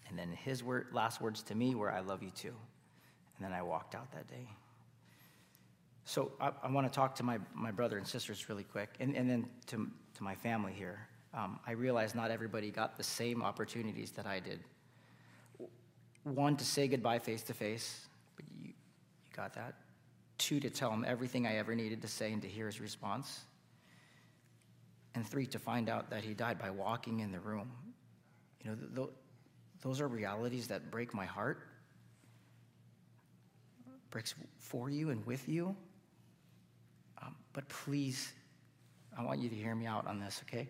And 0.10 0.18
then 0.18 0.32
his 0.32 0.64
word, 0.64 0.88
last 0.92 1.22
words 1.22 1.44
to 1.44 1.56
me 1.56 1.76
were, 1.76 1.92
I 1.92 2.00
love 2.00 2.24
you 2.24 2.32
too. 2.32 2.54
And 3.38 3.46
then 3.46 3.54
I 3.54 3.62
walked 3.62 3.94
out 3.94 4.12
that 4.12 4.28
day. 4.28 4.50
So 6.06 6.32
I, 6.42 6.52
I 6.64 6.72
want 6.72 6.92
to 6.92 6.94
talk 6.94 7.14
to 7.16 7.24
my, 7.24 7.38
my 7.54 7.70
brother 7.70 8.00
and 8.00 8.08
sisters 8.08 8.50
really 8.50 8.64
quick, 8.64 8.90
and, 9.00 9.16
and 9.16 9.30
then 9.30 9.48
to, 9.68 9.88
to 10.16 10.24
my 10.24 10.34
family 10.34 10.74
here. 10.74 11.08
Um, 11.36 11.60
I 11.68 11.74
realize 11.74 12.16
not 12.16 12.32
everybody 12.32 12.72
got 12.72 12.98
the 12.98 13.04
same 13.04 13.44
opportunities 13.44 14.10
that 14.14 14.26
I 14.26 14.40
did. 14.40 14.60
One, 16.24 16.58
to 16.58 16.66
say 16.66 16.88
goodbye 16.88 17.20
face 17.20 17.44
to 17.44 17.54
face, 17.54 18.06
but 18.36 18.46
you, 18.52 18.68
you 18.68 18.74
got 19.36 19.54
that. 19.54 19.76
Two, 20.38 20.60
to 20.60 20.70
tell 20.70 20.92
him 20.92 21.06
everything 21.08 21.48
I 21.48 21.58
ever 21.58 21.76
needed 21.76 22.02
to 22.02 22.08
say 22.08 22.32
and 22.32 22.42
to 22.42 22.48
hear 22.48 22.66
his 22.66 22.80
response. 22.80 23.42
And 25.16 25.28
three, 25.28 25.46
to 25.48 25.60
find 25.60 25.90
out 25.90 26.10
that 26.12 26.24
he 26.24 26.34
died 26.34 26.60
by 26.60 26.70
walking 26.70 27.20
in 27.20 27.32
the 27.32 27.40
room. 27.40 27.72
You 28.64 28.72
know, 28.72 28.78
th- 28.78 28.96
th- 28.96 29.10
those 29.82 30.02
are 30.02 30.08
realities 30.08 30.68
that 30.68 30.92
break 30.92 31.14
my 31.14 31.26
heart, 31.26 31.62
breaks 34.12 34.36
for 34.58 34.90
you 34.90 35.10
and 35.10 35.26
with 35.26 35.48
you. 35.48 35.76
Um, 37.22 37.36
but 37.54 37.68
please, 37.70 38.32
I 39.18 39.24
want 39.24 39.40
you 39.40 39.50
to 39.50 39.56
hear 39.56 39.76
me 39.76 39.86
out 39.86 40.08
on 40.08 40.20
this, 40.20 40.42
okay? 40.48 40.70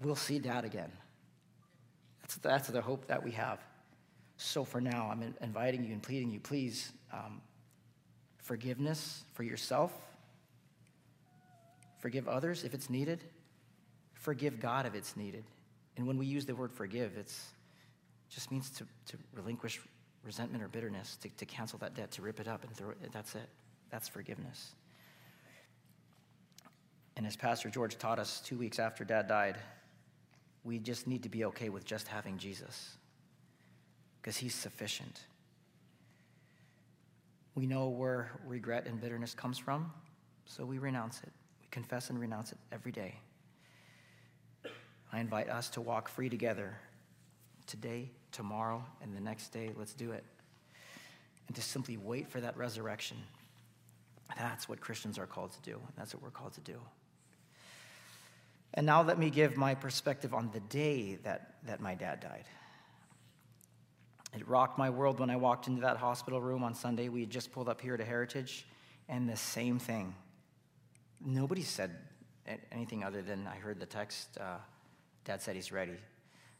We'll 0.00 0.16
see 0.16 0.38
dad 0.38 0.64
again. 0.64 0.92
That's, 2.22 2.36
that's 2.36 2.68
the 2.68 2.80
hope 2.80 3.06
that 3.08 3.22
we 3.22 3.32
have. 3.32 3.58
So 4.36 4.64
for 4.64 4.80
now, 4.80 5.08
I'm 5.10 5.34
inviting 5.40 5.84
you 5.84 5.92
and 5.92 6.02
pleading 6.02 6.30
you, 6.30 6.40
please, 6.40 6.92
um, 7.12 7.40
forgiveness 8.38 9.22
for 9.32 9.42
yourself, 9.42 9.92
forgive 11.98 12.28
others 12.28 12.64
if 12.64 12.74
it's 12.74 12.90
needed, 12.90 13.22
forgive 14.14 14.60
God 14.60 14.86
if 14.86 14.94
it's 14.94 15.16
needed. 15.16 15.44
And 15.96 16.06
when 16.06 16.18
we 16.18 16.26
use 16.26 16.44
the 16.44 16.54
word 16.54 16.72
forgive, 16.72 17.16
it 17.16 17.32
just 18.28 18.50
means 18.50 18.70
to, 18.70 18.84
to 19.06 19.16
relinquish 19.34 19.80
resentment 20.24 20.62
or 20.62 20.68
bitterness, 20.68 21.16
to, 21.22 21.28
to 21.28 21.46
cancel 21.46 21.78
that 21.78 21.94
debt, 21.94 22.10
to 22.12 22.22
rip 22.22 22.40
it 22.40 22.48
up 22.48 22.64
and 22.64 22.74
throw 22.74 22.90
it. 22.90 23.12
That's 23.12 23.34
it. 23.34 23.48
That's 23.90 24.08
forgiveness. 24.08 24.72
And 27.16 27.26
as 27.26 27.36
Pastor 27.36 27.70
George 27.70 27.96
taught 27.96 28.18
us 28.18 28.40
two 28.40 28.58
weeks 28.58 28.80
after 28.80 29.04
dad 29.04 29.28
died, 29.28 29.56
we 30.64 30.80
just 30.80 31.06
need 31.06 31.22
to 31.22 31.28
be 31.28 31.44
okay 31.44 31.68
with 31.68 31.84
just 31.84 32.08
having 32.08 32.38
Jesus 32.38 32.96
because 34.24 34.38
he's 34.38 34.54
sufficient. 34.54 35.20
We 37.54 37.66
know 37.66 37.88
where 37.88 38.30
regret 38.46 38.86
and 38.86 38.98
bitterness 38.98 39.34
comes 39.34 39.58
from, 39.58 39.92
so 40.46 40.64
we 40.64 40.78
renounce 40.78 41.20
it. 41.22 41.30
We 41.60 41.66
confess 41.70 42.08
and 42.08 42.18
renounce 42.18 42.50
it 42.50 42.56
every 42.72 42.90
day. 42.90 43.16
I 45.12 45.20
invite 45.20 45.50
us 45.50 45.68
to 45.70 45.82
walk 45.82 46.08
free 46.08 46.30
together 46.30 46.74
today, 47.66 48.08
tomorrow, 48.32 48.82
and 49.02 49.14
the 49.14 49.20
next 49.20 49.50
day. 49.50 49.72
Let's 49.76 49.92
do 49.92 50.12
it. 50.12 50.24
And 51.46 51.54
to 51.54 51.60
simply 51.60 51.98
wait 51.98 52.30
for 52.30 52.40
that 52.40 52.56
resurrection. 52.56 53.18
That's 54.38 54.70
what 54.70 54.80
Christians 54.80 55.18
are 55.18 55.26
called 55.26 55.52
to 55.52 55.60
do. 55.60 55.78
That's 55.98 56.14
what 56.14 56.22
we're 56.22 56.30
called 56.30 56.54
to 56.54 56.62
do. 56.62 56.80
And 58.72 58.86
now 58.86 59.02
let 59.02 59.18
me 59.18 59.28
give 59.28 59.58
my 59.58 59.74
perspective 59.74 60.32
on 60.32 60.50
the 60.54 60.60
day 60.60 61.18
that, 61.24 61.56
that 61.66 61.82
my 61.82 61.94
dad 61.94 62.20
died. 62.20 62.44
It 64.36 64.48
rocked 64.48 64.78
my 64.78 64.90
world 64.90 65.20
when 65.20 65.30
I 65.30 65.36
walked 65.36 65.68
into 65.68 65.82
that 65.82 65.96
hospital 65.96 66.40
room 66.40 66.64
on 66.64 66.74
Sunday. 66.74 67.08
We 67.08 67.20
had 67.20 67.30
just 67.30 67.52
pulled 67.52 67.68
up 67.68 67.80
here 67.80 67.96
to 67.96 68.04
Heritage, 68.04 68.66
and 69.08 69.28
the 69.28 69.36
same 69.36 69.78
thing. 69.78 70.14
Nobody 71.24 71.62
said 71.62 71.90
anything 72.72 73.04
other 73.04 73.22
than 73.22 73.46
I 73.46 73.56
heard 73.56 73.78
the 73.78 73.86
text, 73.86 74.36
uh, 74.38 74.56
Dad 75.24 75.40
said 75.40 75.54
he's 75.54 75.72
ready. 75.72 75.96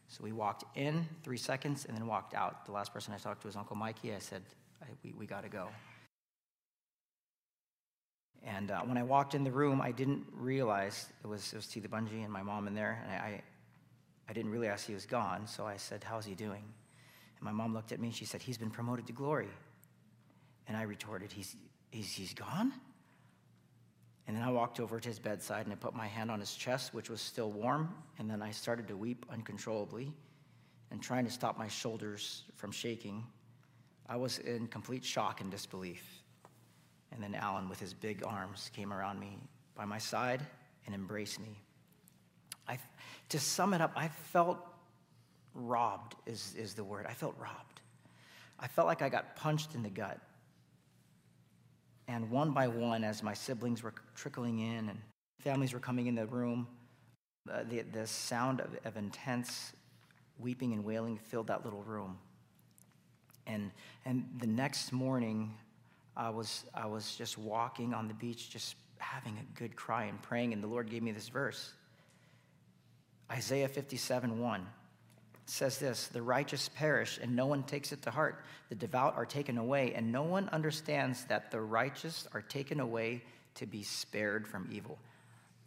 So 0.09 0.23
we 0.23 0.33
walked 0.33 0.65
in 0.77 1.07
three 1.23 1.37
seconds 1.37 1.87
and 1.87 1.97
then 1.97 2.07
walked 2.07 2.35
out. 2.35 2.67
The 2.67 2.73
last 2.73 2.93
person 2.93 3.13
I 3.13 3.19
talked 3.19 3.43
to 3.43 3.49
was 3.49 3.57
Uncle 3.57 3.77
Mikey. 3.77 4.15
I 4.15 4.19
said, 4.19 4.43
I, 4.83 4.87
We, 5.03 5.13
we 5.13 5.27
got 5.27 5.43
to 5.43 5.49
go. 5.49 5.69
And 8.45 8.71
uh, 8.71 8.81
when 8.83 8.99
I 8.99 9.03
walked 9.03 9.35
in 9.35 9.43
the 9.43 9.51
room, 9.51 9.81
I 9.81 9.91
didn't 9.91 10.25
realize 10.35 11.07
it 11.23 11.27
was, 11.27 11.53
it 11.53 11.57
was 11.57 11.67
T. 11.67 11.81
the 11.81 11.89
Bungee 11.89 12.23
and 12.23 12.33
my 12.33 12.43
mom 12.43 12.67
in 12.67 12.75
there. 12.75 13.03
And 13.03 13.13
I, 13.13 13.17
I, 13.17 13.43
I 14.29 14.33
didn't 14.33 14.51
realize 14.51 14.85
he 14.85 14.95
was 14.95 15.07
gone. 15.07 15.47
So 15.47 15.67
I 15.67 15.77
said, 15.77 16.05
How's 16.05 16.27
he 16.27 16.35
doing? 16.35 16.63
My 17.45 17.53
mom 17.53 17.75
looked 17.75 17.93
at 17.93 18.01
me 18.01 18.09
and 18.09 18.17
she 18.17 18.25
said, 18.25 18.41
He's 18.41 18.57
been 18.57 18.71
promoted 18.71 19.07
to 19.07 19.13
glory. 19.13 19.51
And 20.67 20.77
I 20.77 20.83
retorted, 20.83 21.31
He's, 21.31 21.55
he's, 21.91 22.11
he's 22.13 22.33
gone? 22.33 22.73
And 24.27 24.35
then 24.35 24.43
I 24.43 24.51
walked 24.51 24.81
over 24.81 24.99
to 24.99 25.09
his 25.09 25.19
bedside 25.19 25.67
and 25.67 25.73
I 25.73 25.77
put 25.77 25.95
my 25.95 26.07
hand 26.07 26.31
on 26.31 26.41
his 26.41 26.55
chest, 26.55 26.95
which 26.95 27.11
was 27.11 27.21
still 27.21 27.51
warm. 27.51 27.95
And 28.19 28.31
then 28.31 28.41
I 28.41 28.51
started 28.51 28.89
to 28.89 28.97
weep 28.97 29.27
uncontrollably 29.31 30.11
and 30.91 31.03
trying 31.03 31.27
to 31.27 31.31
stop 31.31 31.59
my 31.59 31.69
shoulders 31.69 32.45
from 32.55 32.73
shaking. 32.73 33.23
I 34.09 34.17
was 34.17 34.39
in 34.39 34.67
complete 34.69 35.05
shock 35.05 35.43
and 35.43 35.51
disbelief. 35.51 36.03
And 37.13 37.23
then 37.23 37.35
Alan, 37.35 37.69
with 37.69 37.79
his 37.79 37.93
big 37.93 38.25
arms, 38.27 38.71
came 38.75 38.95
around 38.95 39.21
me 39.21 39.39
by 39.75 39.85
my 39.85 39.99
side 39.99 40.41
and 40.87 40.95
embraced 40.95 41.39
me. 41.39 41.61
I, 42.67 42.79
to 43.29 43.39
sum 43.39 43.75
it 43.75 43.83
up, 43.83 43.93
I 43.95 44.09
felt 44.09 44.59
robbed, 45.55 46.17
is, 46.27 46.55
is 46.57 46.75
the 46.75 46.85
word. 46.85 47.07
I 47.09 47.15
felt 47.15 47.35
robbed. 47.39 47.81
I 48.59 48.67
felt 48.67 48.87
like 48.87 49.03
I 49.03 49.09
got 49.09 49.37
punched 49.37 49.75
in 49.75 49.83
the 49.83 49.91
gut. 49.91 50.19
And 52.07 52.31
one 52.31 52.53
by 52.53 52.69
one, 52.69 53.03
as 53.05 53.23
my 53.23 53.35
siblings 53.35 53.83
were 53.83 53.95
trickling 54.15 54.59
in 54.59 54.89
and 54.89 54.99
families 55.41 55.73
were 55.73 55.81
coming 55.81 56.07
in 56.07 56.15
the 56.15 56.27
room, 56.27 56.67
uh, 57.51 57.63
the, 57.69 57.83
the 57.83 58.07
sound 58.07 58.61
of, 58.61 58.77
of 58.85 58.97
intense 58.97 59.73
weeping 60.39 60.73
and 60.73 60.85
wailing 60.85 61.17
filled 61.17 61.47
that 61.47 61.65
little 61.65 61.83
room. 61.83 62.19
And, 63.47 63.71
and 64.05 64.27
the 64.39 64.47
next 64.47 64.93
morning, 64.93 65.55
I 66.17 66.31
was, 66.31 66.65
I 66.75 66.87
was 66.87 67.17
just 67.17 67.39
walking 67.39 67.93
on 67.93 68.09
the 68.09 68.15
beach, 68.15 68.51
just 68.51 68.77
having 68.99 69.37
a 69.39 69.59
good 69.59 69.77
cry 69.77 70.05
and 70.05 70.21
praying, 70.23 70.53
and 70.53 70.63
the 70.63 70.67
Lord 70.67 70.91
gave 70.91 71.03
me 71.03 71.13
this 71.13 71.29
verse 71.29 71.73
Isaiah 73.31 73.69
57 73.69 74.39
1 74.39 74.67
says 75.47 75.79
this 75.79 76.09
The 76.09 76.23
righteous 76.23 76.69
perish, 76.69 77.19
and 77.23 77.35
no 77.37 77.47
one 77.47 77.63
takes 77.63 77.93
it 77.93 78.03
to 78.03 78.11
heart. 78.11 78.45
The 78.69 78.75
devout 78.75 79.17
are 79.17 79.27
taken 79.27 79.59
away, 79.59 79.93
and 79.95 80.11
no 80.11 80.23
one 80.23 80.49
understands 80.51 81.25
that 81.27 81.51
the 81.51 81.61
righteous 81.61 82.27
are 82.33 82.43
taken 82.43 82.81
away 82.81 83.23
to 83.57 83.67
be 83.67 83.83
spared 83.83 84.47
from 84.47 84.69
evil. 84.73 84.99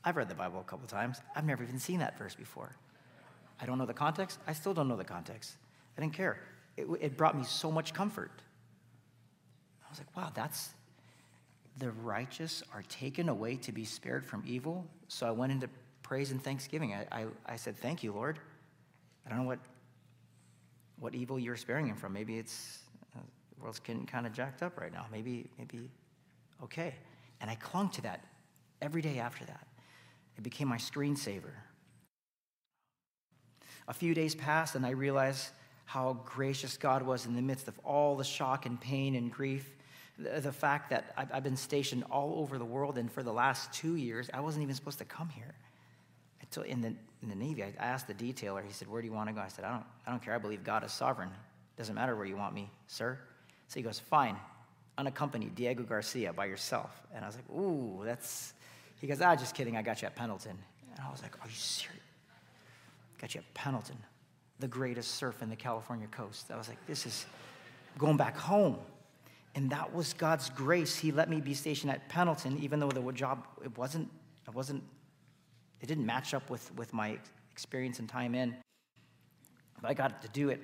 I've 0.03 0.17
read 0.17 0.29
the 0.29 0.35
Bible 0.35 0.59
a 0.59 0.63
couple 0.63 0.87
times. 0.87 1.21
I've 1.35 1.45
never 1.45 1.63
even 1.63 1.79
seen 1.79 1.99
that 1.99 2.17
verse 2.17 2.35
before. 2.35 2.75
I 3.59 3.65
don't 3.65 3.77
know 3.77 3.85
the 3.85 3.93
context. 3.93 4.39
I 4.47 4.53
still 4.53 4.73
don't 4.73 4.87
know 4.87 4.95
the 4.95 5.03
context. 5.03 5.55
I 5.97 6.01
didn't 6.01 6.13
care. 6.13 6.39
It, 6.75 6.87
it 6.99 7.17
brought 7.17 7.37
me 7.37 7.43
so 7.43 7.71
much 7.71 7.93
comfort. 7.93 8.31
I 9.85 9.89
was 9.89 9.99
like, 9.99 10.15
wow, 10.15 10.31
that's 10.33 10.69
the 11.77 11.91
righteous 11.91 12.63
are 12.73 12.83
taken 12.83 13.29
away 13.29 13.55
to 13.57 13.71
be 13.71 13.85
spared 13.85 14.25
from 14.25 14.43
evil. 14.45 14.85
So 15.07 15.27
I 15.27 15.31
went 15.31 15.51
into 15.51 15.69
praise 16.03 16.31
and 16.31 16.43
thanksgiving. 16.43 16.93
I, 16.93 17.05
I, 17.11 17.25
I 17.45 17.55
said, 17.55 17.77
Thank 17.77 18.03
you, 18.03 18.11
Lord. 18.11 18.39
I 19.27 19.29
don't 19.29 19.39
know 19.39 19.47
what, 19.47 19.59
what 20.99 21.13
evil 21.13 21.37
you're 21.37 21.57
sparing 21.57 21.87
him 21.87 21.97
from. 21.97 22.13
Maybe 22.13 22.37
it's, 22.37 22.79
uh, 23.15 23.19
the 23.55 23.61
world's 23.61 23.79
getting 23.79 24.05
kind 24.05 24.25
of 24.25 24.31
jacked 24.31 24.63
up 24.63 24.79
right 24.79 24.93
now. 24.93 25.05
Maybe, 25.11 25.49
maybe, 25.57 25.91
okay. 26.63 26.95
And 27.41 27.51
I 27.51 27.55
clung 27.55 27.89
to 27.89 28.01
that 28.03 28.23
every 28.81 29.01
day 29.01 29.19
after 29.19 29.43
that. 29.45 29.67
It 30.37 30.43
became 30.43 30.69
my 30.69 30.77
screensaver. 30.77 31.51
A 33.89 33.93
few 33.93 34.13
days 34.13 34.33
passed, 34.33 34.75
and 34.75 34.85
I 34.85 34.91
realized 34.91 35.49
how 35.85 36.21
gracious 36.25 36.77
God 36.77 37.03
was 37.03 37.25
in 37.25 37.35
the 37.35 37.41
midst 37.41 37.67
of 37.67 37.77
all 37.83 38.15
the 38.15 38.23
shock 38.23 38.65
and 38.65 38.79
pain 38.79 39.15
and 39.15 39.31
grief. 39.31 39.75
The, 40.17 40.39
the 40.39 40.51
fact 40.53 40.89
that 40.91 41.13
I've, 41.17 41.33
I've 41.33 41.43
been 41.43 41.57
stationed 41.57 42.05
all 42.09 42.39
over 42.39 42.57
the 42.57 42.65
world, 42.65 42.97
and 42.97 43.11
for 43.11 43.23
the 43.23 43.33
last 43.33 43.73
two 43.73 43.95
years, 43.95 44.29
I 44.33 44.39
wasn't 44.39 44.63
even 44.63 44.75
supposed 44.75 44.99
to 44.99 45.05
come 45.05 45.29
here. 45.29 45.55
So 46.57 46.63
in 46.63 46.81
the, 46.81 46.87
in 47.21 47.29
the 47.29 47.35
Navy, 47.35 47.61
I 47.61 47.71
asked 47.77 48.07
the 48.07 48.15
detailer, 48.15 48.65
he 48.65 48.73
said, 48.73 48.87
Where 48.87 48.99
do 48.99 49.07
you 49.07 49.13
want 49.13 49.29
to 49.29 49.33
go? 49.33 49.41
I 49.41 49.47
said, 49.47 49.63
I 49.63 49.69
don't, 49.69 49.83
I 50.07 50.09
don't 50.09 50.23
care. 50.23 50.33
I 50.33 50.39
believe 50.39 50.63
God 50.63 50.83
is 50.83 50.91
sovereign. 50.91 51.29
Doesn't 51.77 51.93
matter 51.93 52.15
where 52.15 52.25
you 52.25 52.35
want 52.35 52.55
me, 52.55 52.71
sir. 52.87 53.19
So 53.67 53.79
he 53.79 53.83
goes, 53.83 53.99
Fine, 53.99 54.37
unaccompanied, 54.97 55.53
Diego 55.53 55.83
Garcia 55.83 56.33
by 56.33 56.45
yourself. 56.45 56.89
And 57.13 57.23
I 57.23 57.27
was 57.27 57.35
like, 57.35 57.47
Ooh, 57.55 58.01
that's. 58.03 58.53
He 58.99 59.05
goes, 59.05 59.21
Ah, 59.21 59.35
just 59.35 59.53
kidding. 59.53 59.77
I 59.77 59.83
got 59.83 60.01
you 60.01 60.07
at 60.07 60.15
Pendleton. 60.15 60.57
And 60.89 60.99
I 60.99 61.11
was 61.11 61.21
like, 61.21 61.35
Are 61.45 61.47
you 61.47 61.53
serious? 61.53 62.01
Got 63.21 63.35
you 63.35 63.41
at 63.41 63.53
Pendleton, 63.53 63.97
the 64.57 64.67
greatest 64.67 65.11
surf 65.11 65.43
in 65.43 65.49
the 65.51 65.55
California 65.55 66.07
coast. 66.07 66.49
I 66.51 66.57
was 66.57 66.67
like, 66.67 66.83
This 66.87 67.05
is 67.05 67.27
going 67.99 68.17
back 68.17 68.35
home. 68.35 68.77
And 69.53 69.69
that 69.69 69.93
was 69.93 70.13
God's 70.13 70.49
grace. 70.49 70.97
He 70.97 71.11
let 71.11 71.29
me 71.29 71.39
be 71.39 71.53
stationed 71.53 71.91
at 71.91 72.09
Pendleton, 72.09 72.57
even 72.63 72.79
though 72.79 72.89
the 72.89 73.11
job, 73.11 73.45
it 73.63 73.77
wasn't, 73.77 74.09
it 74.47 74.55
wasn't 74.55 74.81
it 75.81 75.87
didn't 75.87 76.05
match 76.05 76.33
up 76.33 76.49
with, 76.49 76.73
with 76.75 76.93
my 76.93 77.17
experience 77.51 77.99
and 77.99 78.09
time 78.09 78.35
in. 78.35 78.55
But 79.81 79.89
I 79.89 79.93
got 79.93 80.21
to 80.23 80.27
do 80.29 80.49
it. 80.49 80.61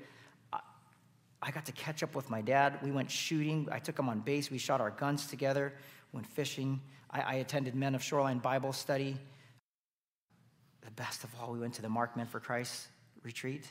I 1.42 1.52
got 1.52 1.66
to 1.66 1.74
catch 1.74 2.04
up 2.04 2.16
with 2.16 2.30
my 2.30 2.42
dad. 2.42 2.80
We 2.82 2.92
went 2.92 3.12
shooting. 3.12 3.68
I 3.70 3.80
took 3.80 4.00
him 4.00 4.08
on 4.08 4.22
base. 4.22 4.50
We 4.50 4.58
shot 4.58 4.80
our 4.80 4.92
guns 4.92 5.28
together, 5.28 5.74
went 6.14 6.26
fishing. 6.26 6.80
I, 7.12 7.22
I 7.22 7.34
attended 7.36 7.76
Men 7.76 7.96
of 7.96 8.02
Shoreline 8.02 8.40
Bible 8.40 8.72
Study. 8.72 9.18
The 10.82 10.92
best 10.92 11.26
of 11.26 11.30
all, 11.40 11.52
we 11.52 11.60
went 11.60 11.74
to 11.76 11.82
the 11.82 11.90
Marked 11.90 12.16
Men 12.16 12.28
for 12.28 12.40
Christ 12.40 12.88
retreat. 13.24 13.68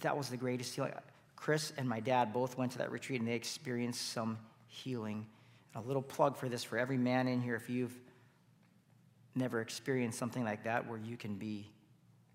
That 0.00 0.16
was 0.16 0.30
the 0.30 0.36
greatest 0.36 0.74
healing. 0.74 0.92
Chris 1.36 1.72
and 1.76 1.88
my 1.88 2.00
dad 2.00 2.32
both 2.32 2.56
went 2.56 2.72
to 2.72 2.78
that 2.78 2.90
retreat 2.90 3.20
and 3.20 3.28
they 3.28 3.34
experienced 3.34 4.12
some 4.12 4.38
healing. 4.66 5.26
A 5.74 5.80
little 5.80 6.02
plug 6.02 6.36
for 6.36 6.48
this 6.48 6.64
for 6.64 6.78
every 6.78 6.96
man 6.98 7.28
in 7.28 7.40
here 7.40 7.54
if 7.54 7.70
you've 7.70 7.94
never 9.34 9.60
experienced 9.60 10.18
something 10.18 10.44
like 10.44 10.64
that 10.64 10.88
where 10.88 10.98
you 10.98 11.16
can 11.16 11.36
be 11.36 11.70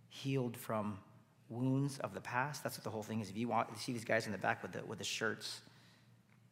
healed 0.10 0.58
from 0.58 0.98
wounds 1.50 2.00
of 2.00 2.14
the 2.14 2.22
past. 2.22 2.64
That's 2.64 2.78
what 2.78 2.84
the 2.84 2.90
whole 2.90 3.04
thing 3.04 3.22
is. 3.22 3.30
If 3.30 3.38
you, 3.38 3.48
want, 3.48 3.70
you 3.72 3.78
see 3.78 3.94
these 3.94 4.06
guys 4.06 4.26
in 4.26 4.32
the 4.32 4.38
back 4.38 4.62
with 4.62 4.74
the, 4.74 4.86
with 4.86 4.98
the 4.98 5.04
shirts, 5.04 5.62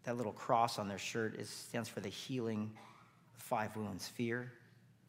that 0.04 0.18
little 0.18 0.32
cross 0.32 0.78
on 0.78 0.88
their 0.88 0.98
shirt 0.98 1.36
is, 1.36 1.50
stands 1.50 1.90
for 1.90 2.00
the 2.00 2.10
healing 2.10 2.72
five 3.34 3.76
wounds 3.76 4.08
fear, 4.08 4.52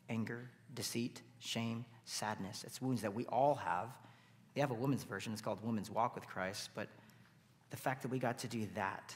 anger, 0.08 0.50
deceit, 0.74 1.22
shame, 1.38 1.84
sadness. 2.04 2.64
It's 2.66 2.82
wounds 2.82 3.02
that 3.02 3.14
we 3.14 3.24
all 3.26 3.54
have. 3.54 3.90
They 4.54 4.60
have 4.60 4.70
a 4.70 4.74
women's 4.74 5.04
version, 5.04 5.32
it's 5.32 5.42
called 5.42 5.62
Women's 5.62 5.90
Walk 5.90 6.14
with 6.14 6.26
Christ. 6.26 6.70
But 6.74 6.88
the 7.70 7.76
fact 7.76 8.02
that 8.02 8.10
we 8.10 8.18
got 8.18 8.38
to 8.38 8.48
do 8.48 8.66
that, 8.74 9.14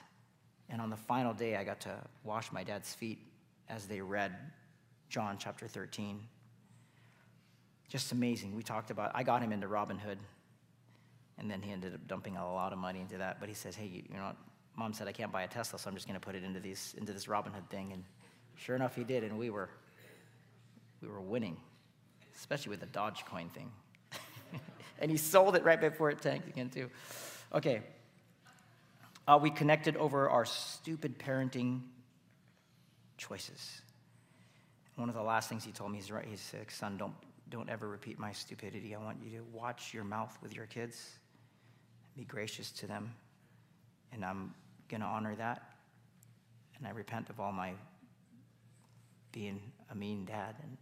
and 0.69 0.81
on 0.81 0.91
the 0.91 0.97
final 0.97 1.33
day, 1.33 1.57
I 1.57 1.65
got 1.65 1.81
to 1.81 1.97
wash 2.25 2.53
my 2.53 2.63
dad's 2.63 2.93
feet 2.95 3.19
as 3.69 3.87
they 3.87 4.01
read 4.01 4.37
John 5.11 5.37
chapter 5.39 5.67
13. 5.67 6.21
Just 7.89 8.13
amazing. 8.13 8.55
We 8.55 8.63
talked 8.63 8.93
about, 8.93 9.11
I 9.13 9.25
got 9.25 9.43
him 9.43 9.51
into 9.51 9.67
Robinhood, 9.67 10.19
and 11.37 11.51
then 11.51 11.61
he 11.61 11.73
ended 11.73 11.93
up 11.93 12.07
dumping 12.07 12.37
a 12.37 12.53
lot 12.53 12.73
of 12.73 12.79
money 12.79 13.01
into 13.01 13.19
that. 13.19 13.41
But 13.41 13.49
he 13.49 13.55
says, 13.55 13.75
hey, 13.75 13.87
you, 13.87 14.05
you 14.09 14.17
know, 14.17 14.31
mom 14.77 14.93
said 14.93 15.09
I 15.09 15.13
can't 15.13 15.33
buy 15.33 15.43
a 15.43 15.49
Tesla, 15.49 15.81
so 15.81 15.91
I'm 15.91 15.97
just 15.97 16.07
going 16.07 16.19
to 16.19 16.25
put 16.25 16.37
it 16.37 16.45
into, 16.45 16.61
these, 16.61 16.95
into 16.97 17.13
this 17.13 17.27
Robinhood 17.27 17.69
thing. 17.69 17.93
And 17.93 18.05
sure 18.57 18.77
enough, 18.77 18.95
he 18.95 19.03
did, 19.03 19.25
and 19.25 19.37
we 19.37 19.51
were, 19.51 19.69
we 21.03 21.09
were 21.09 21.21
winning. 21.21 21.57
especially 22.37 22.71
with 22.71 22.81
the 22.81 22.87
Dogecoin 22.87 23.51
thing. 23.53 23.73
and 25.01 25.11
he 25.11 25.17
sold 25.17 25.57
it 25.57 25.65
right 25.65 25.81
before 25.81 26.11
it 26.11 26.23
tanked 26.23 26.49
again, 26.49 26.71
too. 26.71 26.89
Okay. 27.53 27.83
Uh, 29.27 29.41
we 29.43 29.51
connected 29.51 29.97
over 29.97 30.31
our 30.31 30.45
stupid 30.45 31.19
parenting 31.19 31.81
choices. 33.19 33.83
One 35.01 35.09
of 35.09 35.15
the 35.15 35.23
last 35.23 35.49
things 35.49 35.65
he 35.65 35.73
told 35.73 35.93
me 35.93 35.99
is 35.99 36.13
right. 36.13 36.27
He 36.27 36.37
said, 36.37 36.71
"Son, 36.71 36.99
don't 36.99 37.15
don't 37.49 37.71
ever 37.71 37.89
repeat 37.89 38.19
my 38.19 38.33
stupidity. 38.33 38.95
I 38.95 38.99
want 38.99 39.17
you 39.25 39.39
to 39.39 39.45
watch 39.51 39.95
your 39.95 40.05
mouth 40.05 40.37
with 40.43 40.55
your 40.55 40.67
kids. 40.67 41.19
Be 42.15 42.25
gracious 42.25 42.71
to 42.73 42.87
them, 42.87 43.15
and 44.13 44.23
I'm 44.23 44.53
going 44.91 45.01
to 45.01 45.07
honor 45.07 45.35
that. 45.37 45.73
And 46.77 46.87
I 46.87 46.91
repent 46.91 47.31
of 47.31 47.41
all 47.41 47.51
my 47.51 47.73
being 49.33 49.73
a 49.91 49.95
mean 49.95 50.27
dad. 50.27 50.57
And 50.63 50.77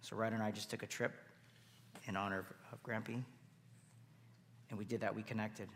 so 0.00 0.14
Ryder 0.14 0.36
and 0.36 0.44
I 0.44 0.52
just 0.52 0.70
took 0.70 0.84
a 0.84 0.86
trip 0.86 1.12
in 2.06 2.16
honor 2.16 2.38
of, 2.38 2.46
of 2.72 2.82
Grampy, 2.84 3.20
and 4.70 4.78
we 4.78 4.84
did 4.84 5.00
that. 5.00 5.12
We 5.12 5.24
connected. 5.24 5.68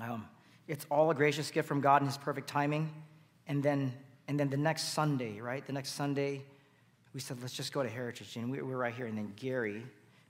Um, 0.00 0.28
it's 0.68 0.86
all 0.92 1.10
a 1.10 1.14
gracious 1.14 1.50
gift 1.50 1.66
from 1.66 1.80
God 1.80 2.02
in 2.02 2.06
His 2.06 2.18
perfect 2.18 2.48
timing. 2.48 2.88
And 3.48 3.64
then, 3.64 3.92
and 4.28 4.38
then 4.40 4.48
the 4.48 4.56
next 4.56 4.94
Sunday, 4.94 5.40
right? 5.40 5.66
The 5.66 5.72
next 5.72 5.92
Sunday, 5.92 6.42
we 7.12 7.20
said, 7.20 7.38
let's 7.42 7.54
just 7.54 7.72
go 7.72 7.82
to 7.82 7.88
Heritage. 7.88 8.36
And 8.36 8.50
we, 8.50 8.60
we 8.62 8.70
were 8.70 8.78
right 8.78 8.94
here. 8.94 9.06
And 9.06 9.16
then 9.16 9.32
Gary 9.36 9.82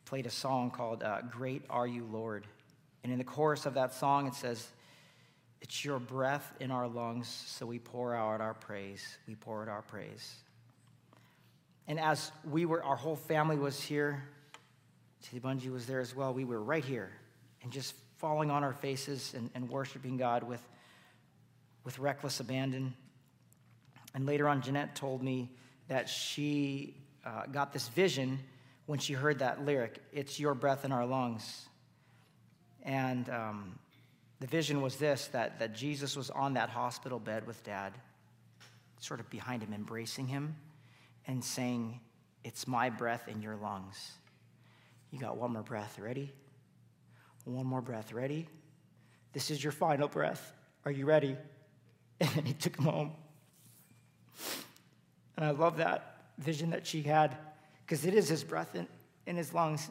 played 0.04 0.26
a 0.26 0.30
song 0.30 0.70
called 0.70 1.02
uh, 1.02 1.22
Great 1.30 1.62
Are 1.70 1.86
You, 1.86 2.04
Lord. 2.10 2.46
And 3.02 3.12
in 3.12 3.18
the 3.18 3.24
chorus 3.24 3.66
of 3.66 3.74
that 3.74 3.94
song, 3.94 4.26
it 4.26 4.34
says, 4.34 4.66
It's 5.60 5.84
your 5.84 5.98
breath 5.98 6.52
in 6.60 6.70
our 6.70 6.88
lungs, 6.88 7.28
so 7.28 7.66
we 7.66 7.78
pour 7.78 8.14
out 8.14 8.40
our 8.40 8.54
praise. 8.54 9.18
We 9.28 9.34
pour 9.34 9.62
out 9.62 9.68
our 9.68 9.82
praise. 9.82 10.34
And 11.86 12.00
as 12.00 12.32
we 12.50 12.64
were, 12.64 12.82
our 12.82 12.96
whole 12.96 13.16
family 13.16 13.56
was 13.56 13.80
here, 13.80 14.22
Tilly 15.22 15.40
Bungie 15.40 15.70
was 15.70 15.86
there 15.86 16.00
as 16.00 16.14
well. 16.14 16.32
We 16.32 16.44
were 16.44 16.62
right 16.62 16.84
here 16.84 17.10
and 17.62 17.70
just 17.70 17.94
falling 18.18 18.50
on 18.50 18.64
our 18.64 18.72
faces 18.72 19.34
and, 19.34 19.50
and 19.54 19.68
worshiping 19.68 20.16
God 20.16 20.42
with, 20.42 20.62
with 21.84 21.98
reckless 21.98 22.40
abandon. 22.40 22.94
And 24.14 24.26
later 24.26 24.48
on, 24.48 24.62
Jeanette 24.62 24.94
told 24.94 25.22
me 25.22 25.50
that 25.88 26.08
she 26.08 26.96
uh, 27.24 27.46
got 27.46 27.72
this 27.72 27.88
vision 27.88 28.38
when 28.86 28.98
she 28.98 29.12
heard 29.12 29.40
that 29.40 29.64
lyric, 29.64 29.98
It's 30.12 30.38
Your 30.38 30.54
Breath 30.54 30.84
in 30.84 30.92
Our 30.92 31.06
Lungs. 31.06 31.68
And 32.82 33.28
um, 33.30 33.78
the 34.40 34.46
vision 34.46 34.82
was 34.82 34.96
this 34.96 35.28
that, 35.28 35.58
that 35.58 35.74
Jesus 35.74 36.16
was 36.16 36.30
on 36.30 36.54
that 36.54 36.68
hospital 36.68 37.18
bed 37.18 37.46
with 37.46 37.62
dad, 37.64 37.92
sort 39.00 39.20
of 39.20 39.28
behind 39.30 39.62
him, 39.62 39.72
embracing 39.72 40.26
him 40.26 40.54
and 41.26 41.42
saying, 41.42 42.00
It's 42.44 42.68
my 42.68 42.90
breath 42.90 43.26
in 43.26 43.40
your 43.40 43.56
lungs. 43.56 44.12
You 45.10 45.18
got 45.18 45.36
one 45.36 45.52
more 45.52 45.62
breath. 45.62 45.98
Ready? 45.98 46.32
One 47.44 47.66
more 47.66 47.80
breath. 47.80 48.12
Ready? 48.12 48.48
This 49.32 49.50
is 49.50 49.62
your 49.62 49.72
final 49.72 50.08
breath. 50.08 50.52
Are 50.84 50.90
you 50.90 51.06
ready? 51.06 51.36
And 52.20 52.30
then 52.30 52.44
he 52.44 52.52
took 52.52 52.78
him 52.78 52.84
home. 52.84 53.10
And 55.36 55.44
I 55.44 55.50
love 55.50 55.78
that 55.78 56.18
vision 56.38 56.70
that 56.70 56.86
she 56.86 57.02
had 57.02 57.36
because 57.84 58.04
it 58.04 58.14
is 58.14 58.28
his 58.28 58.44
breath 58.44 58.74
in, 58.74 58.86
in 59.26 59.36
his 59.36 59.52
lungs. 59.52 59.90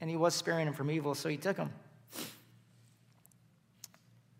And 0.00 0.08
he 0.08 0.16
was 0.16 0.34
sparing 0.34 0.66
him 0.66 0.72
from 0.72 0.90
evil, 0.90 1.14
so 1.14 1.28
he 1.28 1.36
took 1.36 1.56
him. 1.56 1.70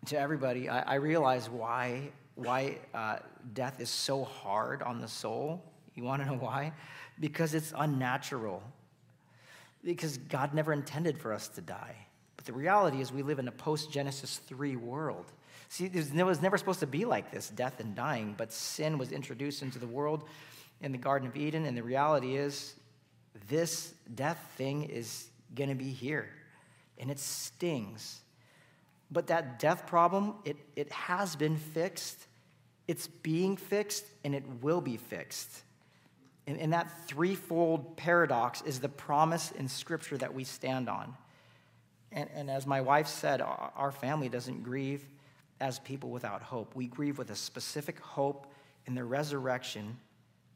To 0.07 0.19
everybody, 0.19 0.67
I, 0.67 0.93
I 0.93 0.95
realize 0.95 1.49
why, 1.49 2.09
why 2.33 2.79
uh, 2.93 3.17
death 3.53 3.79
is 3.79 3.89
so 3.89 4.23
hard 4.23 4.81
on 4.81 4.99
the 4.99 5.07
soul. 5.07 5.63
You 5.93 6.03
want 6.03 6.23
to 6.23 6.27
know 6.27 6.37
why? 6.37 6.73
Because 7.19 7.53
it's 7.53 7.71
unnatural. 7.77 8.63
Because 9.83 10.17
God 10.17 10.53
never 10.55 10.73
intended 10.73 11.19
for 11.19 11.31
us 11.31 11.47
to 11.49 11.61
die. 11.61 11.95
But 12.35 12.45
the 12.45 12.53
reality 12.53 13.01
is, 13.01 13.11
we 13.11 13.21
live 13.21 13.37
in 13.37 13.47
a 13.47 13.51
post 13.51 13.91
Genesis 13.91 14.41
3 14.47 14.75
world. 14.77 15.31
See, 15.71 15.85
it 15.85 16.25
was 16.25 16.41
never 16.41 16.57
supposed 16.57 16.81
to 16.81 16.85
be 16.85 17.05
like 17.05 17.31
this 17.31 17.47
death 17.47 17.79
and 17.79 17.95
dying, 17.95 18.35
but 18.37 18.51
sin 18.51 18.97
was 18.97 19.13
introduced 19.13 19.61
into 19.61 19.79
the 19.79 19.87
world 19.87 20.25
in 20.81 20.91
the 20.91 20.97
Garden 20.97 21.29
of 21.29 21.37
Eden, 21.37 21.65
and 21.65 21.77
the 21.77 21.81
reality 21.81 22.35
is, 22.35 22.75
this 23.47 23.93
death 24.13 24.37
thing 24.57 24.83
is 24.83 25.27
going 25.55 25.69
to 25.69 25.75
be 25.75 25.89
here, 25.89 26.27
and 26.97 27.09
it 27.09 27.19
stings. 27.19 28.19
But 29.11 29.27
that 29.27 29.59
death 29.59 29.87
problem, 29.87 30.33
it, 30.43 30.57
it 30.75 30.91
has 30.91 31.37
been 31.37 31.55
fixed, 31.55 32.17
it's 32.89 33.07
being 33.07 33.55
fixed, 33.55 34.03
and 34.25 34.35
it 34.35 34.43
will 34.61 34.81
be 34.81 34.97
fixed. 34.97 35.61
And, 36.47 36.59
and 36.59 36.73
that 36.73 37.07
threefold 37.07 37.95
paradox 37.95 38.61
is 38.63 38.81
the 38.81 38.89
promise 38.89 39.51
in 39.51 39.69
Scripture 39.69 40.17
that 40.17 40.33
we 40.33 40.43
stand 40.43 40.89
on. 40.89 41.15
And, 42.11 42.29
and 42.35 42.51
as 42.51 42.67
my 42.67 42.81
wife 42.81 43.07
said, 43.07 43.41
our 43.41 43.93
family 43.93 44.27
doesn't 44.27 44.63
grieve 44.63 45.05
as 45.61 45.79
people 45.79 46.09
without 46.09 46.41
hope. 46.41 46.75
We 46.75 46.87
grieve 46.87 47.17
with 47.17 47.29
a 47.29 47.35
specific 47.35 47.99
hope 47.99 48.51
in 48.87 48.95
the 48.95 49.03
resurrection 49.03 49.97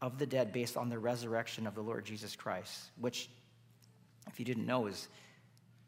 of 0.02 0.18
the 0.18 0.26
dead 0.26 0.52
based 0.52 0.76
on 0.76 0.90
the 0.90 1.00
resurrection 1.00 1.68
of 1.68 1.76
the 1.76 1.82
Lord 1.82 2.04
Jesus 2.04 2.36
Christ, 2.36 2.90
which, 3.00 3.30
if 4.28 4.40
you 4.40 4.46
didn't 4.46 4.66
know, 4.66 4.88
is 4.88 5.08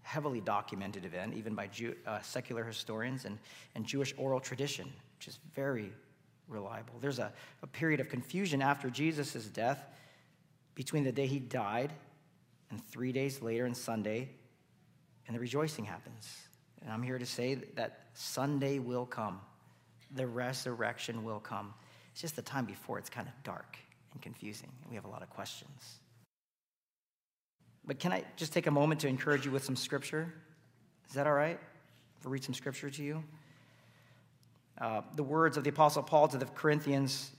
heavily 0.04 0.40
documented 0.40 1.04
event, 1.04 1.34
even 1.34 1.54
by 1.54 1.68
Jew, 1.68 1.94
uh, 2.06 2.22
secular 2.22 2.64
historians 2.64 3.26
and, 3.26 3.38
and 3.76 3.86
Jewish 3.86 4.14
oral 4.18 4.40
tradition, 4.40 4.90
which 5.18 5.28
is 5.28 5.40
very 5.54 5.92
reliable. 6.48 6.94
There's 7.02 7.20
a, 7.20 7.34
a 7.62 7.68
period 7.68 8.00
of 8.00 8.08
confusion 8.08 8.62
after 8.62 8.90
Jesus' 8.90 9.46
death 9.48 9.84
between 10.76 11.04
the 11.04 11.12
day 11.12 11.28
he 11.28 11.40
died 11.40 11.92
and 12.70 12.82
three 12.86 13.12
days 13.12 13.42
later 13.42 13.66
and 13.66 13.76
Sunday 13.76 14.30
and 15.28 15.36
the 15.36 15.40
rejoicing 15.40 15.84
happens. 15.84 16.47
And 16.82 16.92
I'm 16.92 17.04
here 17.04 17.18
to 17.18 17.26
say 17.26 17.56
that 17.76 18.08
Sunday 18.14 18.80
will 18.80 19.06
come. 19.06 19.42
The 20.16 20.26
resurrection 20.26 21.24
will 21.24 21.40
come. 21.40 21.74
It's 22.12 22.22
just 22.22 22.36
the 22.36 22.42
time 22.42 22.66
before 22.66 22.98
it's 22.98 23.10
kind 23.10 23.28
of 23.28 23.34
dark 23.44 23.78
and 24.14 24.22
confusing, 24.22 24.70
and 24.82 24.90
we 24.90 24.96
have 24.96 25.06
a 25.06 25.10
lot 25.10 25.22
of 25.22 25.30
questions. 25.30 26.00
But 27.86 28.00
can 28.00 28.12
I 28.12 28.24
just 28.36 28.54
take 28.54 28.68
a 28.68 28.72
moment 28.72 29.02
to 29.02 29.08
encourage 29.08 29.46
you 29.46 29.52
with 29.52 29.64
some 29.64 29.76
scripture? 29.76 30.34
Is 31.08 31.14
that 31.14 31.26
all 31.26 31.34
right? 31.34 31.60
If 32.20 32.28
I 32.28 32.30
read 32.30 32.44
some 32.44 32.54
scripture 32.54 32.90
to 32.90 33.04
you? 33.04 33.24
Uh, 34.80 35.02
the 35.16 35.24
words 35.24 35.58
of 35.58 35.64
the 35.64 35.70
Apostle 35.70 36.04
Paul 36.04 36.28
to 36.28 36.38
the 36.38 36.46
Corinthians. 36.46 37.32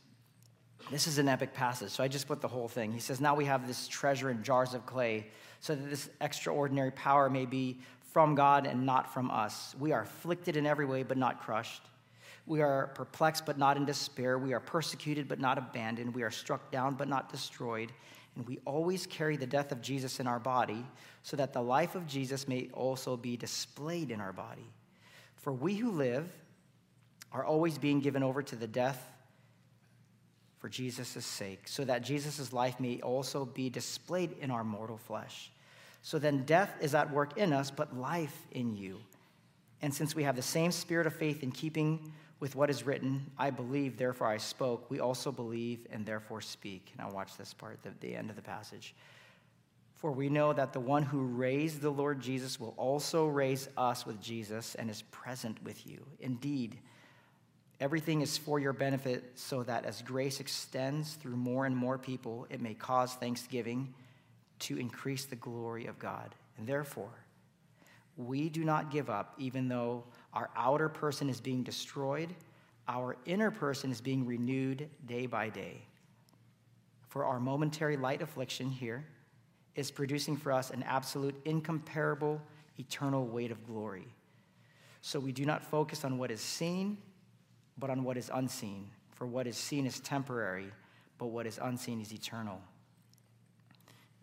This 0.91 1.07
is 1.07 1.19
an 1.19 1.29
epic 1.29 1.53
passage, 1.53 1.91
so 1.91 2.03
I 2.03 2.09
just 2.09 2.27
put 2.27 2.41
the 2.41 2.49
whole 2.49 2.69
thing. 2.69 2.93
He 2.93 3.01
says, 3.01 3.21
Now 3.21 3.35
we 3.35 3.45
have 3.45 3.67
this 3.67 3.89
treasure 3.89 4.31
in 4.31 4.43
jars 4.43 4.75
of 4.75 4.87
clay 4.87 5.27
so 5.61 5.75
that 5.75 5.91
this 5.91 6.09
extraordinary 6.21 6.93
power 6.93 7.29
may 7.29 7.45
be 7.45 7.79
from 8.19 8.35
God 8.35 8.67
and 8.67 8.85
not 8.85 9.15
from 9.15 9.31
us. 9.31 9.77
We 9.79 9.93
are 9.93 10.03
afflicted 10.03 10.57
in 10.57 10.67
every 10.67 10.87
way, 10.87 11.05
but 11.05 11.17
not 11.17 11.41
crushed. 11.41 11.83
We 12.47 12.63
are 12.63 12.89
perplexed, 12.89 13.47
but 13.47 13.59
not 13.59 13.77
in 13.77 13.85
despair. 13.85 14.39
We 14.39 14.53
are 14.55 14.59
persecuted, 14.59 15.29
but 15.29 15.39
not 15.39 15.57
abandoned. 15.57 16.13
We 16.13 16.25
are 16.25 16.31
struck 16.33 16.73
down, 16.73 16.97
but 16.97 17.07
not 17.07 17.31
destroyed. 17.31 17.93
And 18.35 18.45
we 18.45 18.59
always 18.65 19.07
carry 19.07 19.37
the 19.37 19.47
death 19.47 19.71
of 19.71 19.81
Jesus 19.81 20.19
in 20.19 20.27
our 20.27 20.41
body, 20.41 20.85
so 21.23 21.37
that 21.37 21.53
the 21.53 21.63
life 21.63 21.95
of 21.95 22.09
Jesus 22.09 22.49
may 22.49 22.69
also 22.73 23.17
be 23.17 23.37
displayed 23.37 24.11
in 24.11 24.21
our 24.21 24.33
body. 24.33 24.67
For 25.37 25.53
we 25.53 25.77
who 25.77 25.93
live 25.93 26.29
are 27.31 27.45
always 27.45 27.79
being 27.79 28.01
given 28.01 28.25
over 28.25 28.43
to 28.43 28.57
the 28.57 28.67
death 28.67 29.13
for 30.59 30.69
Jesus' 30.69 31.25
sake, 31.25 31.69
so 31.69 31.85
that 31.85 32.03
Jesus' 32.03 32.53
life 32.53 32.81
may 32.81 33.01
also 33.01 33.45
be 33.45 33.71
displayed 33.71 34.35
in 34.41 34.51
our 34.51 34.65
mortal 34.65 34.99
flesh. 34.99 35.53
So 36.09 36.19
then 36.19 36.45
death 36.45 36.75
is 36.81 36.95
at 36.95 37.13
work 37.13 37.37
in 37.37 37.53
us, 37.53 37.71
but 37.71 37.95
life 37.95 38.47
in 38.53 38.75
you. 38.75 38.99
And 39.83 39.93
since 39.93 40.15
we 40.15 40.23
have 40.23 40.37
the 40.37 40.41
same 40.41 40.73
spirit 40.73 41.07
of 41.07 41.13
faith 41.13 41.43
in 41.43 41.53
keeping 41.53 42.15
with 42.41 42.57
what 42.57 42.71
is 42.71 42.87
written, 42.87 43.31
I 43.37 43.51
believe, 43.51 43.99
therefore 43.99 44.29
I 44.29 44.39
spoke, 44.39 44.91
we 44.91 45.01
also 45.01 45.31
believe 45.31 45.87
and 45.91 46.07
therefore 46.07 46.41
speak. 46.41 46.95
Now 46.97 47.11
watch 47.11 47.37
this 47.37 47.53
part, 47.53 47.83
the, 47.83 47.91
the 48.01 48.17
end 48.17 48.31
of 48.31 48.37
the 48.37 48.43
passage. 48.43 48.95
For 49.97 50.11
we 50.11 50.31
know 50.31 50.55
that 50.55 50.73
the 50.73 50.81
one 50.81 51.03
who 51.03 51.25
raised 51.25 51.83
the 51.83 51.91
Lord 51.91 52.23
Jesus 52.23 52.59
will 52.59 52.73
also 52.79 53.27
raise 53.27 53.69
us 53.77 54.07
with 54.07 54.19
Jesus 54.19 54.77
and 54.77 54.89
is 54.89 55.03
present 55.03 55.63
with 55.63 55.87
you. 55.87 56.07
Indeed, 56.21 56.79
Everything 57.81 58.23
is 58.23 58.37
for 58.37 58.59
your 58.59 58.73
benefit, 58.73 59.23
so 59.37 59.63
that 59.63 59.85
as 59.85 60.03
grace 60.03 60.41
extends 60.41 61.15
through 61.15 61.37
more 61.37 61.65
and 61.65 61.77
more 61.77 61.97
people, 61.97 62.45
it 62.51 62.61
may 62.61 62.75
cause 62.75 63.15
thanksgiving 63.15 63.95
to 64.61 64.79
increase 64.79 65.25
the 65.25 65.37
glory 65.37 65.87
of 65.87 65.99
God. 65.99 66.35
And 66.57 66.67
therefore, 66.67 67.11
we 68.17 68.49
do 68.49 68.65
not 68.65 68.91
give 68.91 69.11
up, 69.11 69.35
even 69.39 69.69
though 69.69 70.05
our 70.33 70.51
outer 70.57 70.89
person 70.89 71.29
is 71.29 71.41
being 71.41 71.63
destroyed, 71.63 72.35
our 72.89 73.17
inner 73.27 73.51
person 73.51 73.91
is 73.91 74.01
being 74.01 74.27
renewed 74.27 74.89
day 75.07 75.27
by 75.27 75.49
day. 75.49 75.83
For 77.09 77.25
our 77.25 77.39
momentary 77.39 77.97
light 77.97 78.23
affliction 78.23 78.71
here 78.71 79.05
is 79.75 79.91
producing 79.91 80.37
for 80.37 80.53
us 80.53 80.71
an 80.71 80.83
absolute, 80.83 81.35
incomparable, 81.45 82.41
eternal 82.79 83.27
weight 83.27 83.51
of 83.51 83.67
glory. 83.67 84.09
So 85.01 85.21
we 85.21 85.33
do 85.33 85.45
not 85.45 85.63
focus 85.63 86.05
on 86.05 86.19
what 86.19 86.31
is 86.31 86.41
seen 86.41 86.99
but 87.79 87.91
on 87.91 88.05
what 88.05 88.17
is 88.17 88.31
unseen. 88.35 88.91
For 89.13 89.27
what 89.27 89.47
is 89.47 89.57
seen 89.57 89.87
is 89.87 90.01
temporary, 90.01 90.71
but 91.17 91.27
what 91.27 91.47
is 91.47 91.59
unseen 91.63 92.01
is 92.01 92.13
eternal. 92.13 92.61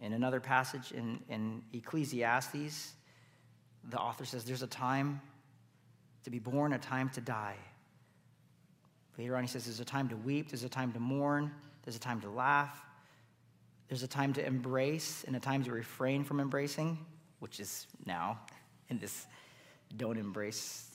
In 0.01 0.13
another 0.13 0.39
passage 0.39 0.91
in, 0.91 1.19
in 1.29 1.62
Ecclesiastes, 1.73 2.93
the 3.89 3.97
author 3.97 4.25
says 4.25 4.43
there's 4.43 4.63
a 4.63 4.67
time 4.67 5.21
to 6.23 6.29
be 6.29 6.39
born, 6.39 6.73
a 6.73 6.79
time 6.79 7.10
to 7.10 7.21
die. 7.21 7.55
Later 9.17 9.38
on, 9.38 9.43
he 9.43 9.47
says 9.47 9.65
there's 9.65 9.79
a 9.79 9.86
time 9.86 10.10
to 10.10 10.17
weep, 10.17 10.49
there's 10.49 10.63
a 10.63 10.69
time 10.69 10.91
to 10.93 10.99
mourn, 10.99 11.51
there's 11.84 11.95
a 11.95 11.99
time 11.99 12.19
to 12.21 12.29
laugh, 12.29 12.84
there's 13.88 14.03
a 14.03 14.08
time 14.08 14.34
to 14.34 14.45
embrace, 14.45 15.23
and 15.25 15.36
a 15.36 15.39
time 15.39 15.63
to 15.63 15.71
refrain 15.71 16.23
from 16.23 16.39
embracing, 16.39 16.97
which 17.39 17.60
is 17.60 17.88
now 18.05 18.39
in 18.89 18.99
this 18.99 19.27
don't 19.97 20.17
embrace 20.17 20.91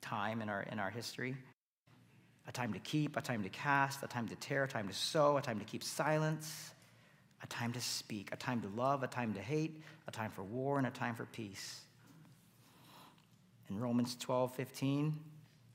time 0.00 0.40
in 0.40 0.48
our, 0.48 0.62
in 0.72 0.78
our 0.78 0.90
history. 0.90 1.36
A 2.48 2.52
time 2.52 2.72
to 2.72 2.78
keep, 2.78 3.16
a 3.16 3.20
time 3.20 3.42
to 3.42 3.50
cast, 3.50 4.02
a 4.02 4.06
time 4.06 4.26
to 4.28 4.36
tear, 4.36 4.64
a 4.64 4.68
time 4.68 4.88
to 4.88 4.94
sow, 4.94 5.36
a 5.36 5.42
time 5.42 5.58
to 5.58 5.64
keep 5.66 5.84
silence, 5.84 6.70
a 7.42 7.46
time 7.46 7.72
to 7.72 7.80
speak, 7.80 8.30
a 8.32 8.36
time 8.36 8.60
to 8.62 8.68
love, 8.68 9.02
a 9.02 9.06
time 9.06 9.34
to 9.34 9.40
hate, 9.40 9.82
a 10.06 10.10
time 10.10 10.30
for 10.30 10.42
war, 10.42 10.78
and 10.78 10.86
a 10.86 10.90
time 10.90 11.14
for 11.14 11.24
peace. 11.26 11.80
In 13.70 13.78
Romans 13.78 14.16
12, 14.18 14.54
15, 14.54 15.14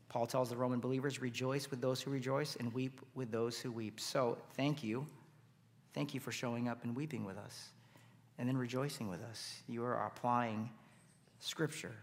Paul 0.09 0.27
tells 0.27 0.49
the 0.49 0.57
Roman 0.57 0.79
believers, 0.79 1.21
rejoice 1.21 1.69
with 1.71 1.81
those 1.81 2.01
who 2.01 2.11
rejoice 2.11 2.55
and 2.55 2.73
weep 2.73 3.01
with 3.15 3.31
those 3.31 3.59
who 3.59 3.71
weep. 3.71 3.99
So 3.99 4.37
thank 4.55 4.83
you. 4.83 5.07
Thank 5.93 6.13
you 6.13 6.19
for 6.19 6.31
showing 6.31 6.67
up 6.67 6.83
and 6.83 6.95
weeping 6.95 7.23
with 7.23 7.37
us 7.37 7.69
and 8.37 8.47
then 8.47 8.57
rejoicing 8.57 9.09
with 9.09 9.21
us. 9.23 9.61
You 9.67 9.83
are 9.83 10.05
applying 10.05 10.69
Scripture. 11.39 11.93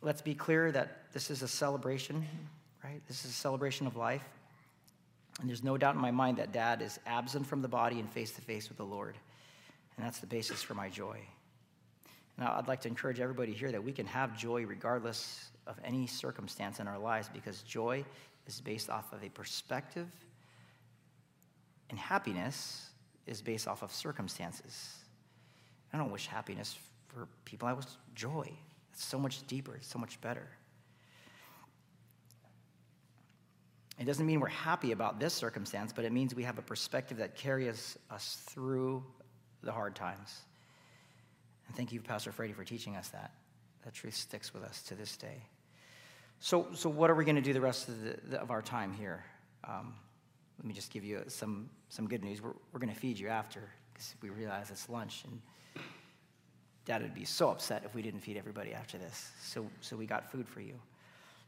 Let's 0.00 0.22
be 0.22 0.34
clear 0.34 0.72
that 0.72 1.12
this 1.12 1.30
is 1.30 1.42
a 1.42 1.48
celebration, 1.48 2.26
right? 2.82 3.00
This 3.06 3.24
is 3.24 3.30
a 3.30 3.34
celebration 3.34 3.86
of 3.86 3.96
life. 3.96 4.24
And 5.40 5.48
there's 5.48 5.64
no 5.64 5.76
doubt 5.76 5.94
in 5.94 6.00
my 6.00 6.10
mind 6.10 6.36
that 6.38 6.52
dad 6.52 6.82
is 6.82 6.98
absent 7.06 7.46
from 7.46 7.62
the 7.62 7.68
body 7.68 7.98
and 7.98 8.08
face 8.10 8.32
to 8.32 8.40
face 8.40 8.68
with 8.68 8.78
the 8.78 8.84
Lord. 8.84 9.16
And 9.96 10.06
that's 10.06 10.18
the 10.18 10.26
basis 10.26 10.62
for 10.62 10.74
my 10.74 10.88
joy. 10.88 11.20
Now, 12.38 12.54
I'd 12.56 12.68
like 12.68 12.80
to 12.82 12.88
encourage 12.88 13.20
everybody 13.20 13.52
here 13.52 13.70
that 13.72 13.82
we 13.82 13.92
can 13.92 14.06
have 14.06 14.36
joy 14.38 14.64
regardless 14.64 15.50
of 15.66 15.78
any 15.84 16.06
circumstance 16.06 16.80
in 16.80 16.88
our 16.88 16.98
lives 16.98 17.28
because 17.32 17.62
joy 17.62 18.04
is 18.46 18.60
based 18.60 18.90
off 18.90 19.12
of 19.12 19.22
a 19.22 19.28
perspective, 19.28 20.08
and 21.90 21.98
happiness 21.98 22.88
is 23.26 23.40
based 23.40 23.68
off 23.68 23.82
of 23.82 23.92
circumstances. 23.92 24.96
I 25.92 25.98
don't 25.98 26.10
wish 26.10 26.26
happiness 26.26 26.76
for 27.08 27.28
people, 27.44 27.68
I 27.68 27.74
wish 27.74 27.84
joy. 28.14 28.50
It's 28.92 29.04
so 29.04 29.18
much 29.18 29.46
deeper, 29.46 29.76
it's 29.76 29.86
so 29.86 29.98
much 29.98 30.20
better. 30.20 30.48
It 33.98 34.04
doesn't 34.04 34.24
mean 34.24 34.40
we're 34.40 34.48
happy 34.48 34.92
about 34.92 35.20
this 35.20 35.34
circumstance, 35.34 35.92
but 35.92 36.04
it 36.04 36.12
means 36.12 36.34
we 36.34 36.44
have 36.44 36.58
a 36.58 36.62
perspective 36.62 37.18
that 37.18 37.36
carries 37.36 37.98
us 38.10 38.42
through 38.48 39.04
the 39.62 39.72
hard 39.72 39.94
times. 39.94 40.40
And 41.66 41.76
thank 41.76 41.92
you, 41.92 42.00
Pastor 42.00 42.32
Freddie, 42.32 42.54
for 42.54 42.64
teaching 42.64 42.96
us 42.96 43.08
that. 43.10 43.32
That 43.84 43.94
truth 43.94 44.14
sticks 44.14 44.54
with 44.54 44.62
us 44.64 44.82
to 44.84 44.94
this 44.94 45.16
day. 45.16 45.42
So, 46.40 46.68
so 46.74 46.88
what 46.88 47.10
are 47.10 47.14
we 47.14 47.24
going 47.24 47.36
to 47.36 47.42
do 47.42 47.52
the 47.52 47.60
rest 47.60 47.88
of, 47.88 47.94
the, 48.30 48.40
of 48.40 48.50
our 48.50 48.62
time 48.62 48.92
here? 48.92 49.24
Um, 49.64 49.94
let 50.58 50.66
me 50.66 50.74
just 50.74 50.92
give 50.92 51.04
you 51.04 51.22
some, 51.28 51.68
some 51.88 52.08
good 52.08 52.24
news. 52.24 52.42
We're, 52.42 52.52
we're 52.72 52.80
going 52.80 52.92
to 52.92 52.98
feed 52.98 53.18
you 53.18 53.28
after 53.28 53.60
because 53.92 54.14
we 54.22 54.30
realize 54.30 54.70
it's 54.70 54.88
lunch. 54.88 55.24
And 55.24 55.84
Dad 56.84 57.02
would 57.02 57.14
be 57.14 57.24
so 57.24 57.50
upset 57.50 57.82
if 57.84 57.94
we 57.94 58.02
didn't 58.02 58.20
feed 58.20 58.36
everybody 58.36 58.74
after 58.74 58.98
this. 58.98 59.30
So, 59.42 59.66
so 59.80 59.96
we 59.96 60.06
got 60.06 60.30
food 60.30 60.48
for 60.48 60.60
you. 60.60 60.74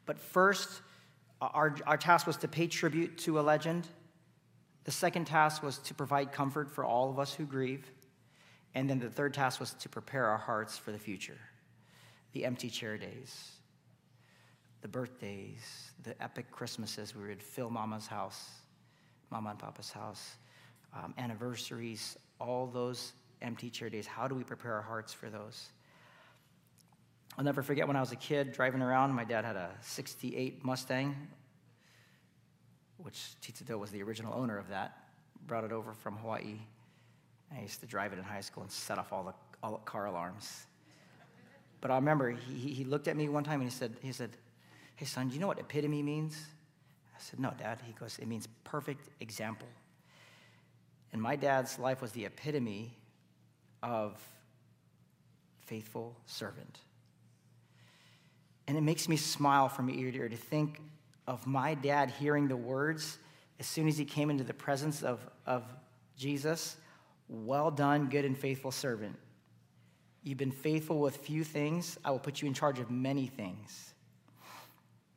But 0.07 0.19
first, 0.19 0.83
our, 1.53 1.77
our 1.87 1.97
task 1.97 2.27
was 2.27 2.37
to 2.39 2.49
pay 2.49 2.67
tribute 2.67 3.19
to 3.19 3.39
a 3.39 3.43
legend. 3.43 3.87
The 4.85 4.91
second 4.91 5.27
task 5.27 5.63
was 5.63 5.79
to 5.79 5.95
provide 5.95 6.33
comfort 6.33 6.71
for 6.71 6.85
all 6.85 7.11
of 7.11 7.19
us 7.19 7.35
who 7.35 7.45
grieve. 7.45 7.91
And 8.75 8.89
then 8.89 8.99
the 8.99 9.11
third 9.11 9.35
task 9.35 9.61
was 9.61 9.73
to 9.75 9.89
prepare 9.89 10.27
our 10.27 10.39
hearts 10.39 10.79
for 10.79 10.93
the 10.93 10.99
future 10.99 11.39
the 12.33 12.45
empty 12.45 12.69
chair 12.69 12.99
days, 12.99 13.53
the 14.83 14.89
birthdays, 14.89 15.93
the 16.03 16.21
epic 16.21 16.51
Christmases 16.51 17.15
we 17.15 17.29
would 17.29 17.41
fill 17.41 17.71
Mama's 17.71 18.09
house, 18.09 18.51
Mama 19.31 19.51
and 19.51 19.59
Papa's 19.59 19.93
house, 19.93 20.35
um, 20.93 21.15
anniversaries, 21.17 22.19
all 22.41 22.67
those 22.67 23.13
empty 23.41 23.71
chair 23.71 23.89
days. 23.89 24.07
How 24.07 24.27
do 24.27 24.35
we 24.35 24.43
prepare 24.43 24.75
our 24.75 24.83
hearts 24.83 25.13
for 25.13 25.31
those? 25.31 25.69
I'll 27.37 27.45
never 27.45 27.63
forget 27.63 27.87
when 27.87 27.97
I 27.97 28.01
was 28.01 28.13
a 28.13 28.17
kid 28.17 28.53
driving 28.53 28.81
around, 28.83 29.13
my 29.13 29.25
dad 29.25 29.45
had 29.45 29.57
a 29.57 29.71
68 29.81 30.65
Mustang, 30.65 31.17
which 32.99 33.39
Tito 33.41 33.77
was 33.77 33.91
the 33.91 34.03
original 34.03 34.35
owner 34.35 34.57
of 34.57 34.69
that, 34.69 34.97
brought 35.47 35.65
it 35.65 35.73
over 35.73 35.93
from 35.93 36.17
Hawaii 36.17 36.59
I 37.57 37.63
used 37.63 37.81
to 37.81 37.87
drive 37.87 38.13
it 38.13 38.19
in 38.19 38.25
high 38.25 38.41
school 38.41 38.63
and 38.63 38.73
set 38.73 38.99
off 38.99 39.13
all 39.13 39.23
the, 39.25 39.35
all 39.63 39.73
the 39.73 39.79
car 39.79 40.07
alarms. 40.07 40.67
But 41.81 41.91
I 41.91 41.97
remember 41.97 42.31
he, 42.31 42.73
he 42.73 42.85
looked 42.85 43.09
at 43.09 43.17
me 43.17 43.29
one 43.29 43.45
time 43.45 43.61
and 43.61 43.71
he 43.71 43.75
said, 43.75 43.95
he 44.03 44.13
said, 44.13 44.31
Hey, 44.97 45.07
son, 45.07 45.29
do 45.29 45.35
you 45.35 45.41
know 45.41 45.47
what 45.47 45.59
epitome 45.59 46.03
means? 46.03 46.39
I 47.15 47.21
said, 47.21 47.39
No, 47.39 47.53
Dad. 47.59 47.81
He 47.85 47.93
goes, 47.93 48.19
It 48.19 48.27
means 48.27 48.49
perfect 48.65 49.09
example. 49.21 49.69
And 51.13 51.21
my 51.21 51.37
dad's 51.37 51.79
life 51.79 52.01
was 52.01 52.13
the 52.13 52.25
epitome 52.25 52.97
of 53.83 54.21
faithful 55.61 56.17
servant. 56.27 56.81
And 58.67 58.77
it 58.77 58.83
makes 58.83 59.09
me 59.09 59.17
smile 59.17 59.69
from 59.69 59.91
ear 59.91 60.11
to 60.11 60.19
ear 60.19 60.29
to 60.29 60.37
think 60.37 60.81
of 61.27 61.47
my 61.47 61.75
dad 61.75 62.11
hearing 62.11 62.49
the 62.49 62.57
words 62.57 63.19
as 63.61 63.67
soon 63.67 63.89
as 63.89 63.97
he 63.97 64.05
came 64.05 64.31
into 64.31 64.45
the 64.45 64.55
presence 64.55 65.03
of, 65.03 65.21
of 65.47 65.65
Jesus 66.17 66.77
well 67.29 67.71
done, 67.71 68.09
good 68.09 68.25
and 68.25 68.37
faithful 68.37 68.71
servant. 68.71 69.17
You've 70.23 70.39
been 70.39 70.51
faithful 70.51 71.01
with 71.01 71.19
few 71.19 71.45
things. 71.45 71.99
I 72.05 72.11
will 72.11 72.19
put 72.19 72.41
you 72.43 72.49
in 72.49 72.55
charge 72.55 72.81
of 72.81 72.91
many 72.91 73.27
things. 73.27 73.95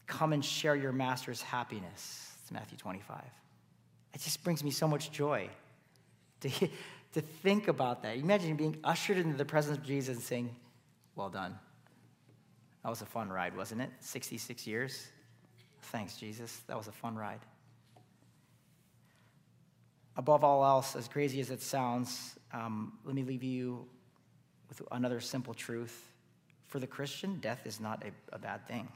Come 0.06 0.34
and 0.34 0.44
share 0.44 0.76
your 0.76 0.92
master's 0.92 1.42
happiness. 1.42 2.32
It's 2.42 2.52
Matthew 2.52 2.78
25. 2.78 3.22
It 4.14 4.22
just 4.22 4.44
brings 4.44 4.64
me 4.64 4.72
so 4.72 4.88
much 4.88 5.12
joy 5.12 5.50
to, 6.42 6.50
to 7.14 7.22
think 7.22 7.68
about 7.68 8.04
that. 8.04 8.18
Imagine 8.18 8.56
being 8.56 8.78
ushered 8.84 9.18
into 9.18 9.38
the 9.38 9.46
presence 9.46 9.78
of 9.78 9.84
Jesus 9.84 10.16
and 10.16 10.24
saying, 10.24 10.56
Well 11.16 11.30
done. 11.30 11.58
That 12.88 12.92
was 12.92 13.04
a 13.04 13.06
fun 13.06 13.30
ride, 13.30 13.56
wasn't 13.56 13.82
it? 13.82 13.92
66 14.00 14.66
years. 14.66 15.08
Thanks, 15.84 16.16
Jesus. 16.16 16.62
That 16.68 16.78
was 16.78 16.88
a 16.88 16.92
fun 16.92 17.16
ride 17.16 17.42
above 20.18 20.44
all 20.44 20.66
else, 20.66 20.96
as 20.96 21.08
crazy 21.08 21.40
as 21.40 21.52
it 21.52 21.62
sounds, 21.62 22.36
um, 22.52 22.94
let 23.06 23.16
me 23.16 23.24
leave 23.24 23.44
you 23.44 23.86
with 24.68 24.82
another 24.92 25.22
simple 25.22 25.54
truth. 25.54 26.12
For 26.68 26.80
the 26.80 26.88
Christian, 26.88 27.40
death 27.40 27.66
is 27.66 27.80
not 27.80 28.04
a, 28.04 28.36
a 28.36 28.40
bad 28.40 28.68
thing. 28.68 28.90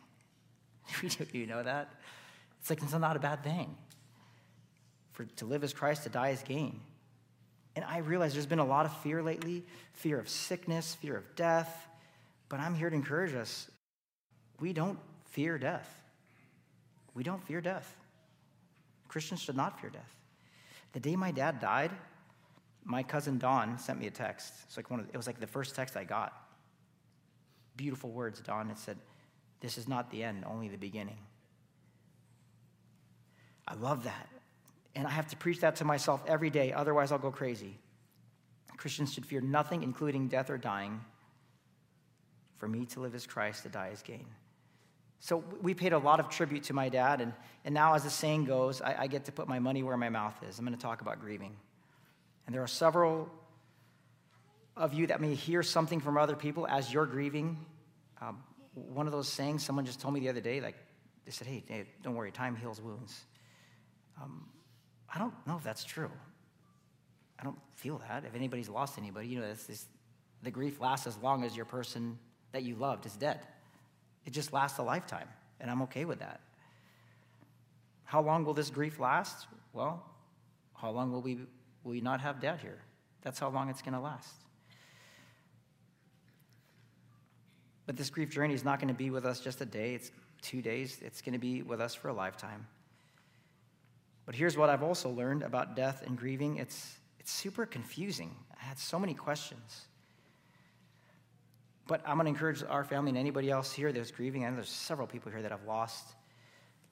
You 1.32 1.46
know 1.46 1.64
that? 1.64 1.94
It's 2.60 2.70
like 2.70 2.84
it's 2.84 2.94
not 2.94 3.16
a 3.16 3.20
bad 3.20 3.44
thing. 3.44 3.78
For 5.14 5.26
to 5.38 5.46
live 5.46 5.64
as 5.64 5.74
Christ, 5.74 6.04
to 6.04 6.10
die 6.10 6.32
as 6.32 6.44
gain. 6.44 6.82
And 7.76 7.86
I 7.86 8.00
realize 8.00 8.34
there's 8.34 8.46
been 8.46 8.60
a 8.60 8.66
lot 8.66 8.86
of 8.86 8.96
fear 8.98 9.24
lately 9.24 9.64
fear 9.94 10.20
of 10.20 10.28
sickness, 10.28 10.96
fear 10.96 11.16
of 11.16 11.36
death. 11.36 11.88
But 12.50 12.60
I'm 12.60 12.76
here 12.76 12.90
to 12.90 12.96
encourage 12.96 13.34
us 13.34 13.71
we 14.62 14.72
don't 14.72 15.00
fear 15.26 15.58
death. 15.58 16.02
We 17.14 17.24
don't 17.24 17.44
fear 17.44 17.60
death. 17.60 17.94
Christians 19.08 19.42
should 19.42 19.58
not 19.58 19.82
fear 19.82 19.90
death. 19.90 20.16
The 20.94 21.00
day 21.00 21.16
my 21.16 21.32
dad 21.32 21.60
died, 21.60 21.92
my 22.86 23.04
cousin 23.04 23.38
Dawn 23.38 23.78
sent 23.78 24.00
me 24.00 24.08
a 24.08 24.12
text. 24.12 24.54
It's 24.66 24.78
like 24.78 24.90
one 24.90 25.02
of, 25.02 25.10
it 25.10 25.18
was 25.18 25.28
like 25.28 25.40
the 25.40 25.48
first 25.48 25.76
text 25.76 25.98
I 25.98 26.04
got. 26.04 26.34
Beautiful 27.76 28.12
words, 28.12 28.40
Dawn. 28.40 28.70
It 28.70 28.78
said, 28.78 28.98
This 29.60 29.78
is 29.78 29.88
not 29.88 30.12
the 30.12 30.24
end, 30.24 30.46
only 30.46 30.70
the 30.70 30.78
beginning. 30.78 31.18
I 33.68 33.76
love 33.76 34.04
that. 34.04 34.30
And 34.96 35.08
I 35.08 35.12
have 35.12 35.28
to 35.28 35.38
preach 35.38 35.62
that 35.62 35.78
to 35.78 35.86
myself 35.86 36.22
every 36.28 36.50
day, 36.50 36.74
otherwise, 36.74 37.12
I'll 37.12 37.18
go 37.18 37.32
crazy. 37.32 37.78
Christians 38.78 39.14
should 39.14 39.26
fear 39.26 39.42
nothing, 39.42 39.84
including 39.84 40.28
death 40.28 40.50
or 40.50 40.58
dying. 40.58 41.02
For 42.58 42.68
me 42.68 42.86
to 42.88 43.00
live 43.00 43.16
as 43.16 43.26
Christ, 43.26 43.64
to 43.64 43.70
die 43.70 43.90
as 43.94 44.02
gain. 44.02 44.26
So 45.22 45.44
we 45.62 45.76
paid 45.76 45.94
a 45.94 46.00
lot 46.00 46.20
of 46.20 46.30
tribute 46.30 46.64
to 46.64 46.74
my 46.74 46.90
dad, 46.90 47.22
and, 47.22 47.32
and 47.64 47.76
now, 47.76 47.94
as 47.94 48.04
the 48.04 48.10
saying 48.10 48.46
goes, 48.46 48.82
I, 48.82 48.96
I 49.02 49.08
get 49.08 49.26
to 49.26 49.32
put 49.32 49.48
my 49.48 49.60
money 49.60 49.84
where 49.84 49.96
my 49.96 50.10
mouth 50.10 50.34
is. 50.50 50.58
I'm 50.58 50.66
going 50.66 50.76
to 50.76 50.82
talk 50.82 51.02
about 51.02 51.20
grieving. 51.22 51.56
And 52.48 52.56
there 52.56 52.64
are 52.64 52.68
several 52.68 53.30
of 54.76 54.96
you 54.96 55.06
that 55.08 55.22
may 55.22 55.36
hear 55.36 55.62
something 55.62 56.00
from 56.00 56.18
other 56.18 56.36
people 56.36 56.66
as 56.68 56.92
you're 56.92 57.06
grieving. 57.06 57.64
Um, 58.20 58.42
one 58.74 59.06
of 59.06 59.14
those 59.14 59.28
sayings, 59.28 59.64
someone 59.64 59.86
just 59.86 60.02
told 60.02 60.16
me 60.16 60.22
the 60.22 60.30
other 60.30 60.42
day, 60.42 60.60
like, 60.60 60.76
they 61.24 61.32
said, 61.32 61.46
hey, 61.46 61.86
don't 62.02 62.16
worry, 62.16 62.32
time 62.32 62.56
heals 62.56 62.82
wounds. 62.82 63.22
Um, 64.20 64.48
I 65.14 65.20
don't 65.20 65.36
know 65.46 65.56
if 65.56 65.64
that's 65.64 65.84
true. 65.84 66.10
I 67.40 67.44
don't 67.44 67.60
feel 67.76 68.02
that. 68.10 68.26
If 68.26 68.34
anybody's 68.34 68.70
lost 68.70 68.98
anybody, 68.98 69.28
you 69.28 69.40
know, 69.40 69.54
the 70.42 70.50
grief 70.50 70.82
lasts 70.82 71.06
as 71.06 71.16
long 71.20 71.44
as 71.44 71.56
your 71.56 71.66
person 71.66 72.18
that 72.54 72.64
you 72.64 72.74
loved 72.74 73.06
is 73.06 73.16
dead. 73.16 73.42
It 74.26 74.32
just 74.32 74.54
lasts 74.54 74.78
a 74.78 74.84
lifetime, 74.84 75.28
and 75.60 75.70
I'm 75.70 75.82
okay 75.84 76.06
with 76.06 76.20
that. 76.20 76.42
How 78.04 78.22
long 78.22 78.44
will 78.46 78.54
this 78.54 78.70
grief 78.70 79.00
last? 79.00 79.48
Well, 79.74 80.04
How 80.74 80.92
long 80.92 81.12
will 81.12 81.22
we, 81.22 81.36
will 81.84 81.92
we 81.92 82.02
not 82.02 82.22
have 82.22 82.40
dad 82.40 82.60
here? 82.60 82.80
That's 83.22 83.40
how 83.40 83.50
long 83.50 83.70
it's 83.70 83.82
going 83.82 83.94
to 83.94 84.00
last. 84.00 84.34
But 87.86 87.98
this 87.98 88.10
grief 88.10 88.30
journey 88.30 88.54
is 88.54 88.64
not 88.64 88.80
going 88.80 88.88
to 88.88 88.98
be 88.98 89.10
with 89.10 89.26
us 89.26 89.40
just 89.40 89.62
a 89.62 89.66
day, 89.66 89.94
it's 89.94 90.12
two 90.42 90.62
days, 90.62 91.00
it's 91.02 91.22
going 91.22 91.34
to 91.34 91.40
be 91.40 91.62
with 91.62 91.80
us 91.80 91.94
for 91.94 92.08
a 92.10 92.14
lifetime. 92.14 92.66
But 94.26 94.36
here's 94.36 94.58
what 94.58 94.70
I've 94.70 94.84
also 94.84 95.10
learned 95.10 95.44
about 95.44 95.76
death 95.76 96.04
and 96.06 96.18
grieving 96.18 96.58
it's, 96.58 96.96
it's 97.20 97.32
super 97.32 97.66
confusing. 97.66 98.36
I 98.60 98.64
had 98.64 98.78
so 98.78 99.00
many 99.00 99.14
questions. 99.14 99.88
But 101.92 102.04
I'm 102.06 102.16
going 102.16 102.24
to 102.24 102.30
encourage 102.30 102.64
our 102.64 102.86
family 102.86 103.10
and 103.10 103.18
anybody 103.18 103.50
else 103.50 103.74
here 103.74 103.92
that's 103.92 104.12
grieving. 104.12 104.46
I 104.46 104.50
know 104.50 104.56
there's 104.56 104.70
several 104.70 105.08
people 105.08 105.30
here 105.30 105.42
that 105.42 105.52
have 105.52 105.66
lost 105.66 106.06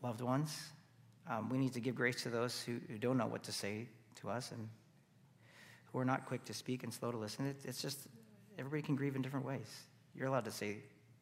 loved 0.04 0.20
ones. 0.20 0.54
Um, 1.26 1.48
we 1.48 1.58
need 1.58 1.72
to 1.76 1.80
give 1.80 1.96
grace 1.96 2.24
to 2.24 2.30
those 2.30 2.62
who, 2.62 2.80
who, 2.90 2.98
don't 2.98 3.18
know 3.18 3.26
what 3.26 3.44
to 3.44 3.54
say 3.54 3.88
to 4.20 4.30
us 4.30 4.52
and 4.52 4.68
who 5.86 6.00
are 6.00 6.04
not 6.04 6.26
quick 6.26 6.44
to 6.44 6.54
speak 6.54 6.84
and 6.84 6.94
slow 6.94 7.12
to 7.12 7.18
listen. 7.18 7.46
It, 7.46 7.56
it's 7.64 7.82
just 7.82 7.98
everybody 8.58 8.82
can 8.82 8.98
grieve 8.98 9.16
in 9.16 9.22
different 9.22 9.46
ways. 9.46 9.74
You're 10.18 10.28
allowed 10.28 10.44
to 10.44 10.52
say 10.52 10.80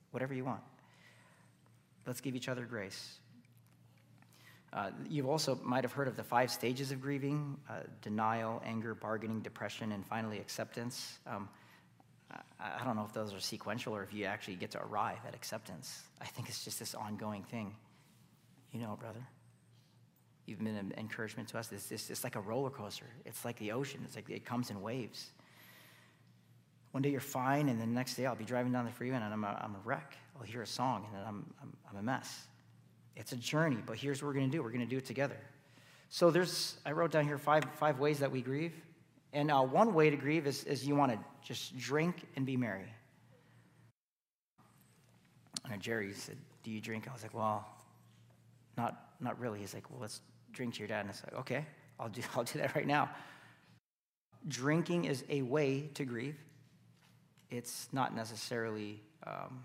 whatever 0.10 0.34
you 0.34 0.44
want. 0.44 0.62
Let's 2.08 2.20
give 2.20 2.36
each 2.36 2.50
other 2.50 2.66
grace. 2.66 3.20
Uh, 4.74 4.90
you 5.08 5.30
also 5.30 5.60
might 5.64 5.84
have 5.84 5.94
heard 5.94 6.08
of 6.08 6.16
the 6.16 6.24
five 6.24 6.50
stages 6.50 6.92
of 6.92 7.00
grieving 7.00 7.58
uh, 7.70 7.82
denial, 8.02 8.60
anger, 8.66 8.96
bargaining, 8.96 9.42
depression, 9.42 9.92
and 9.92 10.04
finally 10.04 10.40
acceptance. 10.40 11.20
Um, 11.28 11.48
I, 12.60 12.84
don't 12.84 12.96
know 12.96 13.06
if 13.06 13.14
those 13.14 13.34
are 13.34 13.40
sequential 13.40 13.96
or 13.96 14.04
if 14.04 14.14
you 14.14 14.26
actually 14.26 14.56
get 14.56 14.72
to 14.72 14.82
arrive 14.82 15.20
at 15.28 15.34
acceptance. 15.34 16.04
I 16.22 16.26
think 16.26 16.50
it's 16.50 16.64
just 16.64 16.80
this 16.80 16.94
ongoing 16.96 17.44
thing. 17.44 17.76
You 18.72 18.82
know, 18.82 18.98
brother. 19.00 19.26
You've 20.46 20.60
been 20.60 20.76
an 20.76 20.94
encouragement 20.98 21.50
to 21.50 21.60
us. 21.60 21.72
It's, 21.72 21.92
it's, 21.92 22.10
it's 22.10 22.24
like 22.24 22.36
a 22.36 22.40
roller 22.40 22.70
coaster. 22.70 23.06
It's 23.26 23.44
like 23.46 23.58
the 23.60 23.72
ocean. 23.72 24.02
It's 24.06 24.16
like 24.16 24.30
it 24.30 24.46
comes 24.46 24.70
in 24.70 24.82
waves. 24.82 25.32
One 26.92 27.04
day 27.04 27.10
you're 27.10 27.20
fine, 27.20 27.70
and 27.70 27.80
the 27.80 27.86
next 27.86 28.16
day 28.16 28.26
I'll 28.26 28.36
be 28.36 28.46
driving 28.46 28.72
down 28.72 28.86
the 28.86 28.92
freeway 28.92 29.18
and 29.18 29.26
I'm 29.26 29.44
a, 29.44 29.60
I'm 29.62 29.76
a 29.76 29.80
wreck. 29.84 30.16
I'll 30.38 30.46
hear 30.46 30.62
a 30.62 30.68
song 30.68 31.06
and 31.14 31.26
I'm, 31.26 31.46
I'm, 31.62 31.74
I'm 31.90 31.98
a 31.98 32.04
mess. 32.04 32.48
It's 33.16 33.32
a 33.34 33.36
journey, 33.36 33.78
but 33.86 33.98
here's 33.98 34.22
what 34.22 34.28
we're 34.28 34.36
going 34.36 34.50
to 34.50 34.58
do 34.58 34.64
we're 34.64 34.72
going 34.72 34.82
to 34.82 34.90
do 34.90 34.98
it 34.98 35.06
together. 35.06 35.38
So 36.10 36.32
there's, 36.32 36.78
I 36.86 36.94
wrote 36.94 37.12
down 37.12 37.26
here 37.26 37.38
five, 37.38 37.66
five 37.76 38.00
ways 38.00 38.20
that 38.20 38.32
we 38.32 38.42
grieve. 38.42 38.74
And 39.38 39.52
uh, 39.52 39.62
one 39.62 39.94
way 39.94 40.10
to 40.10 40.18
grieve 40.18 40.48
is, 40.48 40.64
is 40.64 40.88
you 40.88 40.96
want 40.96 41.12
to 41.12 41.20
just 41.44 41.78
drink 41.78 42.26
and 42.36 42.44
be 42.44 42.58
merry. 42.58 42.92
And 45.72 45.80
Jerry 45.80 46.12
said, 46.14 46.38
Do 46.64 46.72
you 46.72 46.82
drink? 46.82 47.08
I 47.08 47.14
was 47.14 47.22
like, 47.22 47.36
Well, 47.36 47.64
not, 48.80 49.00
not 49.20 49.40
really. 49.40 49.60
He's 49.60 49.76
like, 49.76 49.92
Well, 49.92 50.00
let's 50.02 50.22
drink 50.54 50.74
to 50.74 50.80
your 50.80 50.88
dad. 50.88 51.02
And 51.02 51.10
I 51.10 51.14
said, 51.14 51.34
Okay, 51.36 51.68
I'll 52.00 52.10
do, 52.10 52.24
I'll 52.36 52.46
do 52.46 52.58
that 52.58 52.74
right 52.74 52.88
now. 52.88 53.12
Drinking 54.48 55.06
is 55.06 55.24
a 55.30 55.44
way 55.44 55.92
to 55.94 56.04
grieve. 56.04 56.38
It's 57.52 57.90
not 57.92 58.16
necessarily, 58.16 59.04
um, 59.28 59.64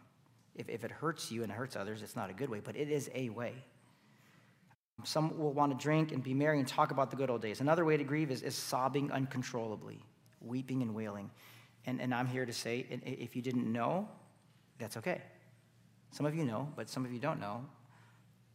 if, 0.54 0.68
if 0.68 0.85
it 0.85 0.90
hurts 0.90 1.32
you 1.32 1.44
and 1.44 1.50
it 1.50 1.54
hurts 1.54 1.76
others, 1.76 2.02
it's 2.02 2.14
not 2.14 2.28
a 2.28 2.35
good 2.35 2.50
way, 2.50 2.61
but 2.62 2.76
it 2.76 2.90
is 2.90 3.08
a 3.14 3.30
way. 3.30 3.54
Some 5.05 5.38
will 5.38 5.52
want 5.52 5.76
to 5.76 5.83
drink 5.83 6.12
and 6.12 6.22
be 6.22 6.35
merry 6.35 6.59
and 6.59 6.68
talk 6.68 6.90
about 6.90 7.11
the 7.11 7.16
good 7.16 7.31
old 7.31 7.42
days. 7.42 7.61
Another 7.61 7.85
way 7.85 7.96
to 7.96 8.05
grieve 8.05 8.31
is, 8.31 8.42
is 8.42 8.55
sobbing 8.55 9.11
uncontrollably, 9.11 10.00
weeping 10.40 10.83
and 10.83 10.94
wailing. 10.94 11.31
And, 11.87 12.00
and 12.00 12.14
I'm 12.14 12.26
here 12.26 12.46
to 12.46 12.52
say, 12.52 12.87
if 13.05 13.35
you 13.35 13.42
didn't 13.42 13.70
know, 13.70 14.09
that's 14.78 14.96
okay. 14.98 15.20
Some 16.12 16.26
of 16.26 16.35
you 16.35 16.44
know, 16.44 16.68
but 16.76 16.88
some 16.88 17.05
of 17.05 17.12
you 17.12 17.18
don't 17.18 17.40
know. 17.40 17.64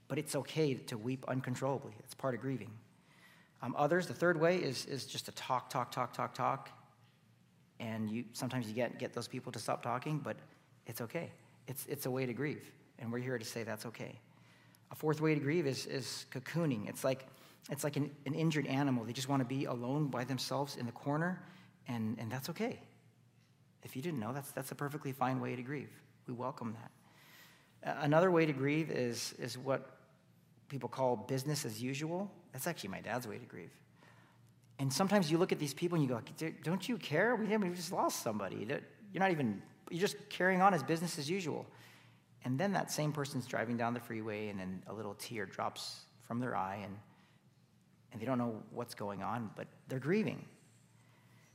But 0.07 0.17
it's 0.17 0.35
okay 0.35 0.75
to 0.75 0.97
weep 0.97 1.25
uncontrollably. 1.27 1.93
It's 1.99 2.13
part 2.13 2.33
of 2.33 2.39
grieving. 2.39 2.71
Um, 3.61 3.75
others, 3.77 4.07
the 4.07 4.13
third 4.13 4.39
way 4.39 4.57
is, 4.57 4.85
is 4.85 5.05
just 5.05 5.25
to 5.25 5.31
talk, 5.31 5.69
talk, 5.69 5.91
talk, 5.91 6.13
talk, 6.13 6.33
talk. 6.33 6.69
And 7.79 8.09
you 8.09 8.23
sometimes 8.33 8.67
you 8.67 8.73
get, 8.73 8.99
get 8.99 9.13
those 9.13 9.27
people 9.27 9.51
to 9.51 9.59
stop 9.59 9.83
talking, 9.83 10.19
but 10.19 10.37
it's 10.85 11.01
okay. 11.01 11.31
It's, 11.67 11.85
it's 11.87 12.05
a 12.05 12.11
way 12.11 12.25
to 12.25 12.33
grieve. 12.33 12.71
And 12.99 13.11
we're 13.11 13.19
here 13.19 13.37
to 13.37 13.45
say 13.45 13.63
that's 13.63 13.85
okay. 13.87 14.19
A 14.91 14.95
fourth 14.95 15.21
way 15.21 15.33
to 15.33 15.39
grieve 15.39 15.67
is, 15.67 15.85
is 15.85 16.25
cocooning. 16.31 16.87
It's 16.87 17.03
like, 17.03 17.25
it's 17.69 17.83
like 17.83 17.97
an, 17.97 18.09
an 18.25 18.33
injured 18.33 18.67
animal. 18.67 19.03
They 19.03 19.13
just 19.13 19.29
want 19.29 19.41
to 19.41 19.47
be 19.47 19.65
alone 19.65 20.07
by 20.07 20.23
themselves 20.23 20.77
in 20.77 20.85
the 20.85 20.91
corner, 20.91 21.41
and, 21.87 22.17
and 22.19 22.31
that's 22.31 22.49
okay. 22.49 22.79
If 23.83 23.95
you 23.95 24.01
didn't 24.01 24.19
know, 24.19 24.33
that's, 24.33 24.51
that's 24.51 24.71
a 24.71 24.75
perfectly 24.75 25.11
fine 25.11 25.39
way 25.39 25.55
to 25.55 25.61
grieve. 25.61 25.89
We 26.27 26.33
welcome 26.33 26.75
that. 26.81 26.91
Another 28.01 28.31
way 28.31 28.45
to 28.45 28.53
grieve 28.53 28.91
is, 28.91 29.33
is 29.39 29.57
what 29.57 29.97
people 30.67 30.89
call 30.89 31.15
business 31.15 31.65
as 31.65 31.81
usual. 31.81 32.29
That's 32.51 32.67
actually 32.67 32.89
my 32.89 33.01
dad's 33.01 33.27
way 33.27 33.37
to 33.37 33.45
grieve. 33.45 33.71
And 34.79 34.91
sometimes 34.91 35.31
you 35.31 35.37
look 35.37 35.51
at 35.51 35.59
these 35.59 35.73
people 35.73 35.97
and 35.97 36.07
you 36.07 36.09
go, 36.09 36.51
Don't 36.63 36.87
you 36.87 36.97
care? 36.97 37.35
We, 37.35 37.47
just 37.69 37.91
lost 37.91 38.21
somebody. 38.21 38.67
You're 38.67 39.19
not 39.19 39.31
even, 39.31 39.61
you're 39.89 40.01
just 40.01 40.17
carrying 40.29 40.61
on 40.61 40.73
as 40.73 40.83
business 40.83 41.17
as 41.17 41.29
usual. 41.29 41.65
And 42.45 42.59
then 42.59 42.73
that 42.73 42.91
same 42.91 43.11
person's 43.11 43.45
driving 43.45 43.77
down 43.77 43.93
the 43.93 43.99
freeway, 43.99 44.49
and 44.49 44.59
then 44.59 44.83
a 44.87 44.93
little 44.93 45.15
tear 45.15 45.45
drops 45.45 46.01
from 46.27 46.39
their 46.39 46.55
eye, 46.55 46.79
and, 46.83 46.95
and 48.11 48.21
they 48.21 48.25
don't 48.25 48.37
know 48.37 48.61
what's 48.71 48.93
going 48.93 49.23
on, 49.23 49.49
but 49.55 49.67
they're 49.87 49.99
grieving. 49.99 50.45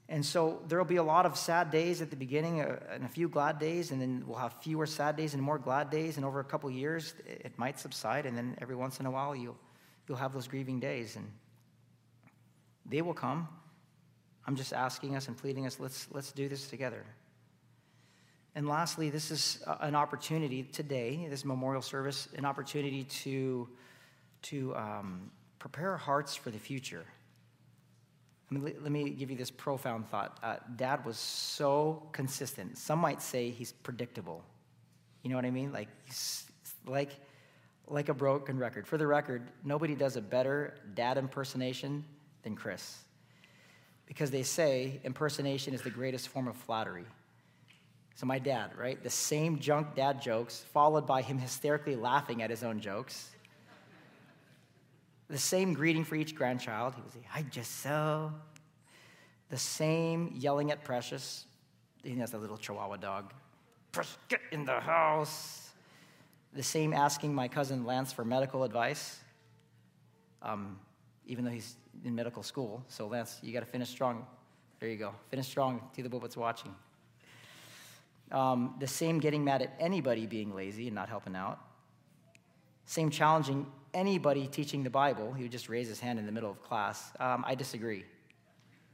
And 0.09 0.27
so 0.27 0.61
there 0.69 0.79
will 0.79 0.85
be 0.85 0.97
a 0.97 1.03
lot 1.03 1.25
of 1.25 1.39
sad 1.39 1.71
days 1.71 2.03
at 2.03 2.11
the 2.11 2.17
beginning 2.17 2.61
uh, 2.61 2.79
and 2.91 3.05
a 3.05 3.09
few 3.09 3.29
glad 3.29 3.59
days, 3.59 3.93
and 3.93 4.01
then 4.01 4.25
we'll 4.27 4.37
have 4.37 4.53
fewer 4.61 4.87
sad 4.87 5.17
days 5.17 5.33
and 5.33 5.43
more 5.43 5.59
glad 5.59 5.89
days. 5.89 6.17
And 6.17 6.27
over 6.27 6.41
a 6.41 6.45
couple 6.45 6.71
years, 6.71 7.15
it 7.27 7.59
might 7.59 7.79
subside, 7.79 8.27
and 8.27 8.37
then 8.37 8.57
every 8.61 8.77
once 8.77 9.01
in 9.01 9.07
a 9.07 9.11
while, 9.11 9.35
you'll, 9.35 9.57
you'll 10.07 10.19
have 10.19 10.35
those 10.35 10.49
grieving 10.49 10.81
days. 10.81 11.17
And 11.17 11.31
they 12.85 13.01
will 13.01 13.15
come. 13.15 13.49
I'm 14.47 14.57
just 14.57 14.73
asking 14.73 15.17
us 15.17 15.29
and 15.29 15.37
pleading 15.39 15.67
us, 15.67 15.79
let's, 15.79 16.09
let's 16.11 16.33
do 16.33 16.49
this 16.49 16.69
together. 16.69 17.05
And 18.55 18.69
lastly, 18.69 19.09
this 19.09 19.31
is 19.31 19.63
an 19.81 19.95
opportunity 19.95 20.63
today, 20.63 21.27
this 21.31 21.45
memorial 21.45 21.81
service, 21.81 22.29
an 22.37 22.45
opportunity 22.45 23.05
to, 23.05 23.67
to 24.43 24.77
um, 24.77 25.31
prepare 25.59 25.97
hearts 25.97 26.35
for 26.37 26.51
the 26.51 26.59
future. 26.59 27.05
I 28.51 28.55
mean, 28.55 28.75
let 28.83 28.93
me 28.93 29.09
give 29.09 29.31
you 29.31 29.37
this 29.37 29.51
profound 29.51 30.07
thought. 30.11 30.39
Uh, 30.43 30.57
Dad 30.77 31.07
was 31.07 31.17
so 31.17 32.07
consistent. 32.13 32.77
Some 32.77 32.99
might 32.99 33.23
say 33.23 33.49
he's 33.49 33.73
predictable. 33.73 34.45
You 35.23 35.31
know 35.31 35.37
what 35.37 35.47
I 35.47 35.51
mean? 35.51 35.73
Like, 35.73 35.89
like, 36.87 37.13
like 37.87 38.11
a 38.11 38.15
broken 38.15 38.59
record. 38.59 38.87
For 38.87 38.99
the 38.99 39.07
record, 39.07 39.49
nobody 39.65 39.95
does 39.95 40.17
a 40.17 40.21
better 40.21 40.75
dad 40.95 41.17
impersonation 41.17 42.05
than 42.43 42.55
Chris. 42.55 42.99
Because 44.05 44.31
they 44.31 44.43
say 44.43 45.01
impersonation 45.05 45.73
is 45.73 45.81
the 45.81 45.91
greatest 45.91 46.29
form 46.29 46.49
of 46.49 46.57
flattery. 46.57 47.07
So, 48.15 48.27
my 48.27 48.39
dad, 48.39 48.73
right? 48.77 49.03
The 49.03 49.11
same 49.11 49.59
junk 49.59 49.95
dad 49.95 50.21
jokes, 50.21 50.65
followed 50.73 51.07
by 51.07 51.23
him 51.23 51.39
hysterically 51.39 51.97
laughing 51.97 52.43
at 52.43 52.51
his 52.51 52.63
own 52.63 52.81
jokes. 52.81 53.31
The 55.29 55.39
same 55.39 55.73
greeting 55.73 56.05
for 56.05 56.15
each 56.15 56.35
grandchild. 56.35 56.95
He 56.95 57.01
would 57.01 57.13
say, 57.13 57.27
I 57.35 57.43
just 57.43 57.81
so. 57.81 58.33
The 59.49 59.57
same 59.57 60.31
yelling 60.35 60.71
at 60.71 60.85
Precious. 60.85 61.47
He 62.03 62.15
has 62.17 62.35
a 62.35 62.39
little 62.39 62.59
chihuahua 62.59 62.97
dog. 62.97 63.33
Precious, 63.93 64.19
get 64.29 64.41
in 64.51 64.65
the 64.65 64.81
house. 64.81 65.71
The 66.55 66.63
same 66.63 66.93
asking 66.93 67.35
my 67.35 67.49
cousin 67.49 67.87
Lance 67.87 68.13
for 68.13 68.27
medical 68.27 68.63
advice, 68.63 69.21
um, 70.43 70.79
even 71.27 71.47
though 71.47 71.51
he's 71.51 71.77
in 72.05 72.15
medical 72.15 72.43
school. 72.43 72.85
So, 72.89 73.07
Lance, 73.07 73.39
you 73.43 73.55
got 73.55 73.61
to 73.61 73.67
finish 73.67 73.89
strong. 73.89 74.27
There 74.81 74.89
you 74.91 74.99
go. 74.99 75.15
Finish 75.31 75.47
strong 75.47 75.81
to 75.95 76.03
the 76.03 76.11
Bubbits 76.11 76.37
watching. 76.37 76.75
Um, 78.33 78.75
the 78.81 78.87
same 78.87 79.19
getting 79.21 79.45
mad 79.45 79.63
at 79.63 79.75
anybody 79.79 80.27
being 80.27 80.55
lazy 80.55 80.87
and 80.87 80.95
not 80.95 81.09
helping 81.09 81.37
out. 81.37 81.61
Same 82.87 83.11
challenging 83.11 83.67
anybody 83.95 84.47
teaching 84.47 84.83
the 84.83 84.91
Bible. 84.91 85.33
He 85.33 85.43
would 85.43 85.53
just 85.53 85.69
raise 85.69 85.87
his 85.87 86.01
hand 86.01 86.19
in 86.19 86.27
the 86.27 86.33
middle 86.33 86.51
of 86.51 86.63
class. 86.63 87.13
Um, 87.21 87.45
I 87.47 87.55
disagree, 87.55 88.05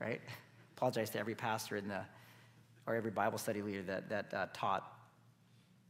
right? 0.01 0.21
Apologize 0.77 1.11
to 1.11 1.19
every 1.19 1.35
pastor 1.35 1.77
in 1.77 1.89
the, 1.89 2.01
or 2.87 2.95
every 2.95 3.11
Bible 3.11 3.39
study 3.39 3.63
leader 3.63 3.83
that, 3.83 4.09
that 4.11 4.35
uh, 4.35 4.47
taught 4.53 4.93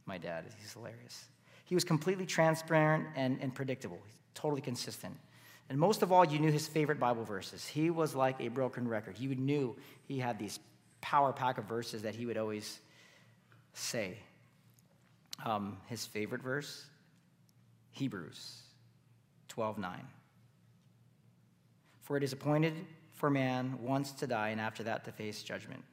my 0.05 0.17
dad. 0.17 0.45
He's 0.59 0.73
hilarious. 0.73 1.25
He 1.65 1.75
was 1.75 1.83
completely 1.83 2.25
transparent 2.25 3.07
and, 3.15 3.39
and 3.41 3.53
predictable, 3.53 3.99
He's 4.05 4.17
totally 4.33 4.61
consistent. 4.61 5.15
And 5.69 5.77
most 5.77 6.01
of 6.01 6.11
all, 6.11 6.25
you 6.25 6.39
knew 6.39 6.51
his 6.51 6.67
favorite 6.67 6.99
Bible 6.99 7.23
verses. 7.23 7.67
He 7.67 7.91
was 7.91 8.15
like 8.15 8.41
a 8.41 8.47
broken 8.47 8.87
record. 8.87 9.19
You 9.19 9.35
knew 9.35 9.75
he 10.07 10.17
had 10.17 10.39
these 10.39 10.59
power 10.99 11.31
pack 11.31 11.59
of 11.59 11.65
verses 11.65 12.01
that 12.01 12.15
he 12.15 12.25
would 12.25 12.37
always 12.37 12.79
say? 13.73 14.17
Um, 15.45 15.77
his 15.87 16.05
favorite 16.05 16.41
verse? 16.41 16.85
Hebrews 17.91 18.61
12 19.47 19.77
9. 19.77 20.07
For 22.01 22.17
it 22.17 22.23
is 22.23 22.33
appointed 22.33 22.73
for 23.13 23.29
man 23.29 23.77
once 23.81 24.11
to 24.13 24.27
die, 24.27 24.49
and 24.49 24.61
after 24.61 24.83
that 24.83 25.03
to 25.05 25.11
face 25.11 25.43
judgment. 25.43 25.83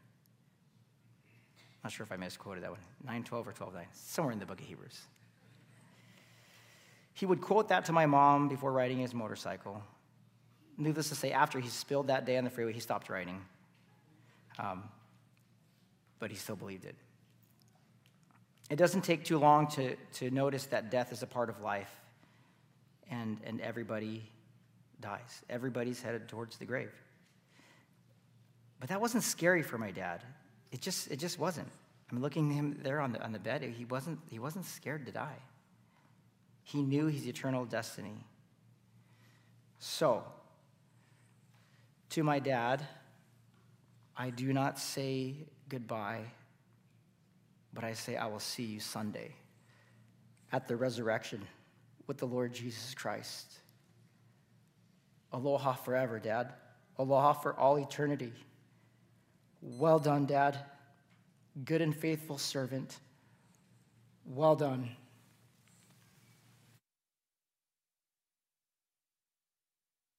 Not 1.83 1.93
sure 1.93 2.05
if 2.05 2.13
I 2.13 2.17
misquoted 2.17 2.65
that 2.65 2.71
one. 2.71 2.81
9 3.05 3.25
12 3.25 3.49
or 3.49 3.53
12 3.53 3.75
9. 3.75 3.85
Somewhere 3.93 4.33
in 4.33 4.39
the 4.39 4.47
book 4.47 4.61
of 4.61 4.67
Hebrews. 4.67 5.01
He 7.15 7.27
would 7.27 7.41
quote 7.41 7.69
that 7.69 7.87
to 7.87 7.93
my 7.93 8.07
mom 8.07 8.49
before 8.49 8.73
riding 8.73 8.99
his 8.99 9.15
motorcycle. 9.15 9.83
needless 10.77 11.09
to 11.09 11.15
say, 11.15 11.33
after 11.33 11.59
he 11.59 11.69
spilled 11.69 12.09
that 12.09 12.27
day 12.27 12.37
on 12.37 12.45
the 12.45 12.51
freeway, 12.51 12.73
he 12.73 12.81
stopped 12.81 13.09
riding. 13.09 13.41
Um, 14.59 14.85
but 16.19 16.31
he 16.31 16.37
still 16.37 16.57
believed 16.57 16.85
it. 16.85 16.95
It 18.69 18.77
doesn't 18.77 19.03
take 19.03 19.25
too 19.25 19.39
long 19.39 19.69
to, 19.69 19.97
to 20.15 20.31
notice 20.31 20.67
that 20.67 20.91
death 20.91 21.13
is 21.13 21.23
a 21.23 21.27
part 21.27 21.49
of 21.49 21.61
life, 21.61 21.91
and, 23.11 23.39
and 23.45 23.61
everybody 23.61 24.29
dies. 25.01 25.43
Everybody's 25.49 26.03
headed 26.03 26.29
towards 26.29 26.57
the 26.57 26.65
grave. 26.65 26.93
But 28.81 28.89
that 28.89 29.01
wasn't 29.01 29.23
scary 29.23 29.63
for 29.63 29.79
my 29.79 29.91
dad. 29.91 30.23
It 30.73 30.81
just, 30.81 31.11
it 31.11 31.19
just 31.19 31.39
wasn't. 31.39 31.69
I'm 32.11 32.21
looking 32.21 32.51
at 32.51 32.55
him 32.57 32.79
there 32.83 33.01
on 33.01 33.13
the, 33.13 33.23
on 33.23 33.33
the 33.33 33.39
bed. 33.39 33.63
He 33.63 33.85
wasn't, 33.85 34.19
he 34.31 34.39
wasn't 34.39 34.65
scared 34.65 35.07
to 35.07 35.13
die. 35.13 35.39
He 36.63 36.83
knew 36.83 37.07
his 37.07 37.27
eternal 37.27 37.65
destiny. 37.65 38.25
So, 39.79 40.25
to 42.11 42.23
my 42.23 42.39
dad, 42.39 42.85
I 44.17 44.31
do 44.31 44.53
not 44.53 44.79
say 44.79 45.35
goodbye, 45.69 46.23
but 47.77 47.85
I 47.85 47.93
say 47.93 48.17
I 48.17 48.27
will 48.27 48.41
see 48.41 48.65
you 48.65 48.81
Sunday 48.81 49.35
at 50.51 50.67
the 50.67 50.75
resurrection 50.75 51.43
with 52.07 52.17
the 52.17 52.25
Lord 52.25 52.55
Jesus 52.55 52.95
Christ. 52.95 53.53
Aloha 55.31 55.75
forever, 55.75 56.19
Dad. 56.19 56.55
Aloha 56.99 57.35
for 57.35 57.55
all 57.55 57.77
eternity. 57.77 58.33
Well 59.61 59.99
done, 59.99 60.25
Dad. 60.25 60.59
Good 61.67 61.83
and 61.83 61.95
faithful 61.95 62.39
servant. 62.39 62.99
Well 64.25 64.57
done. 64.57 64.89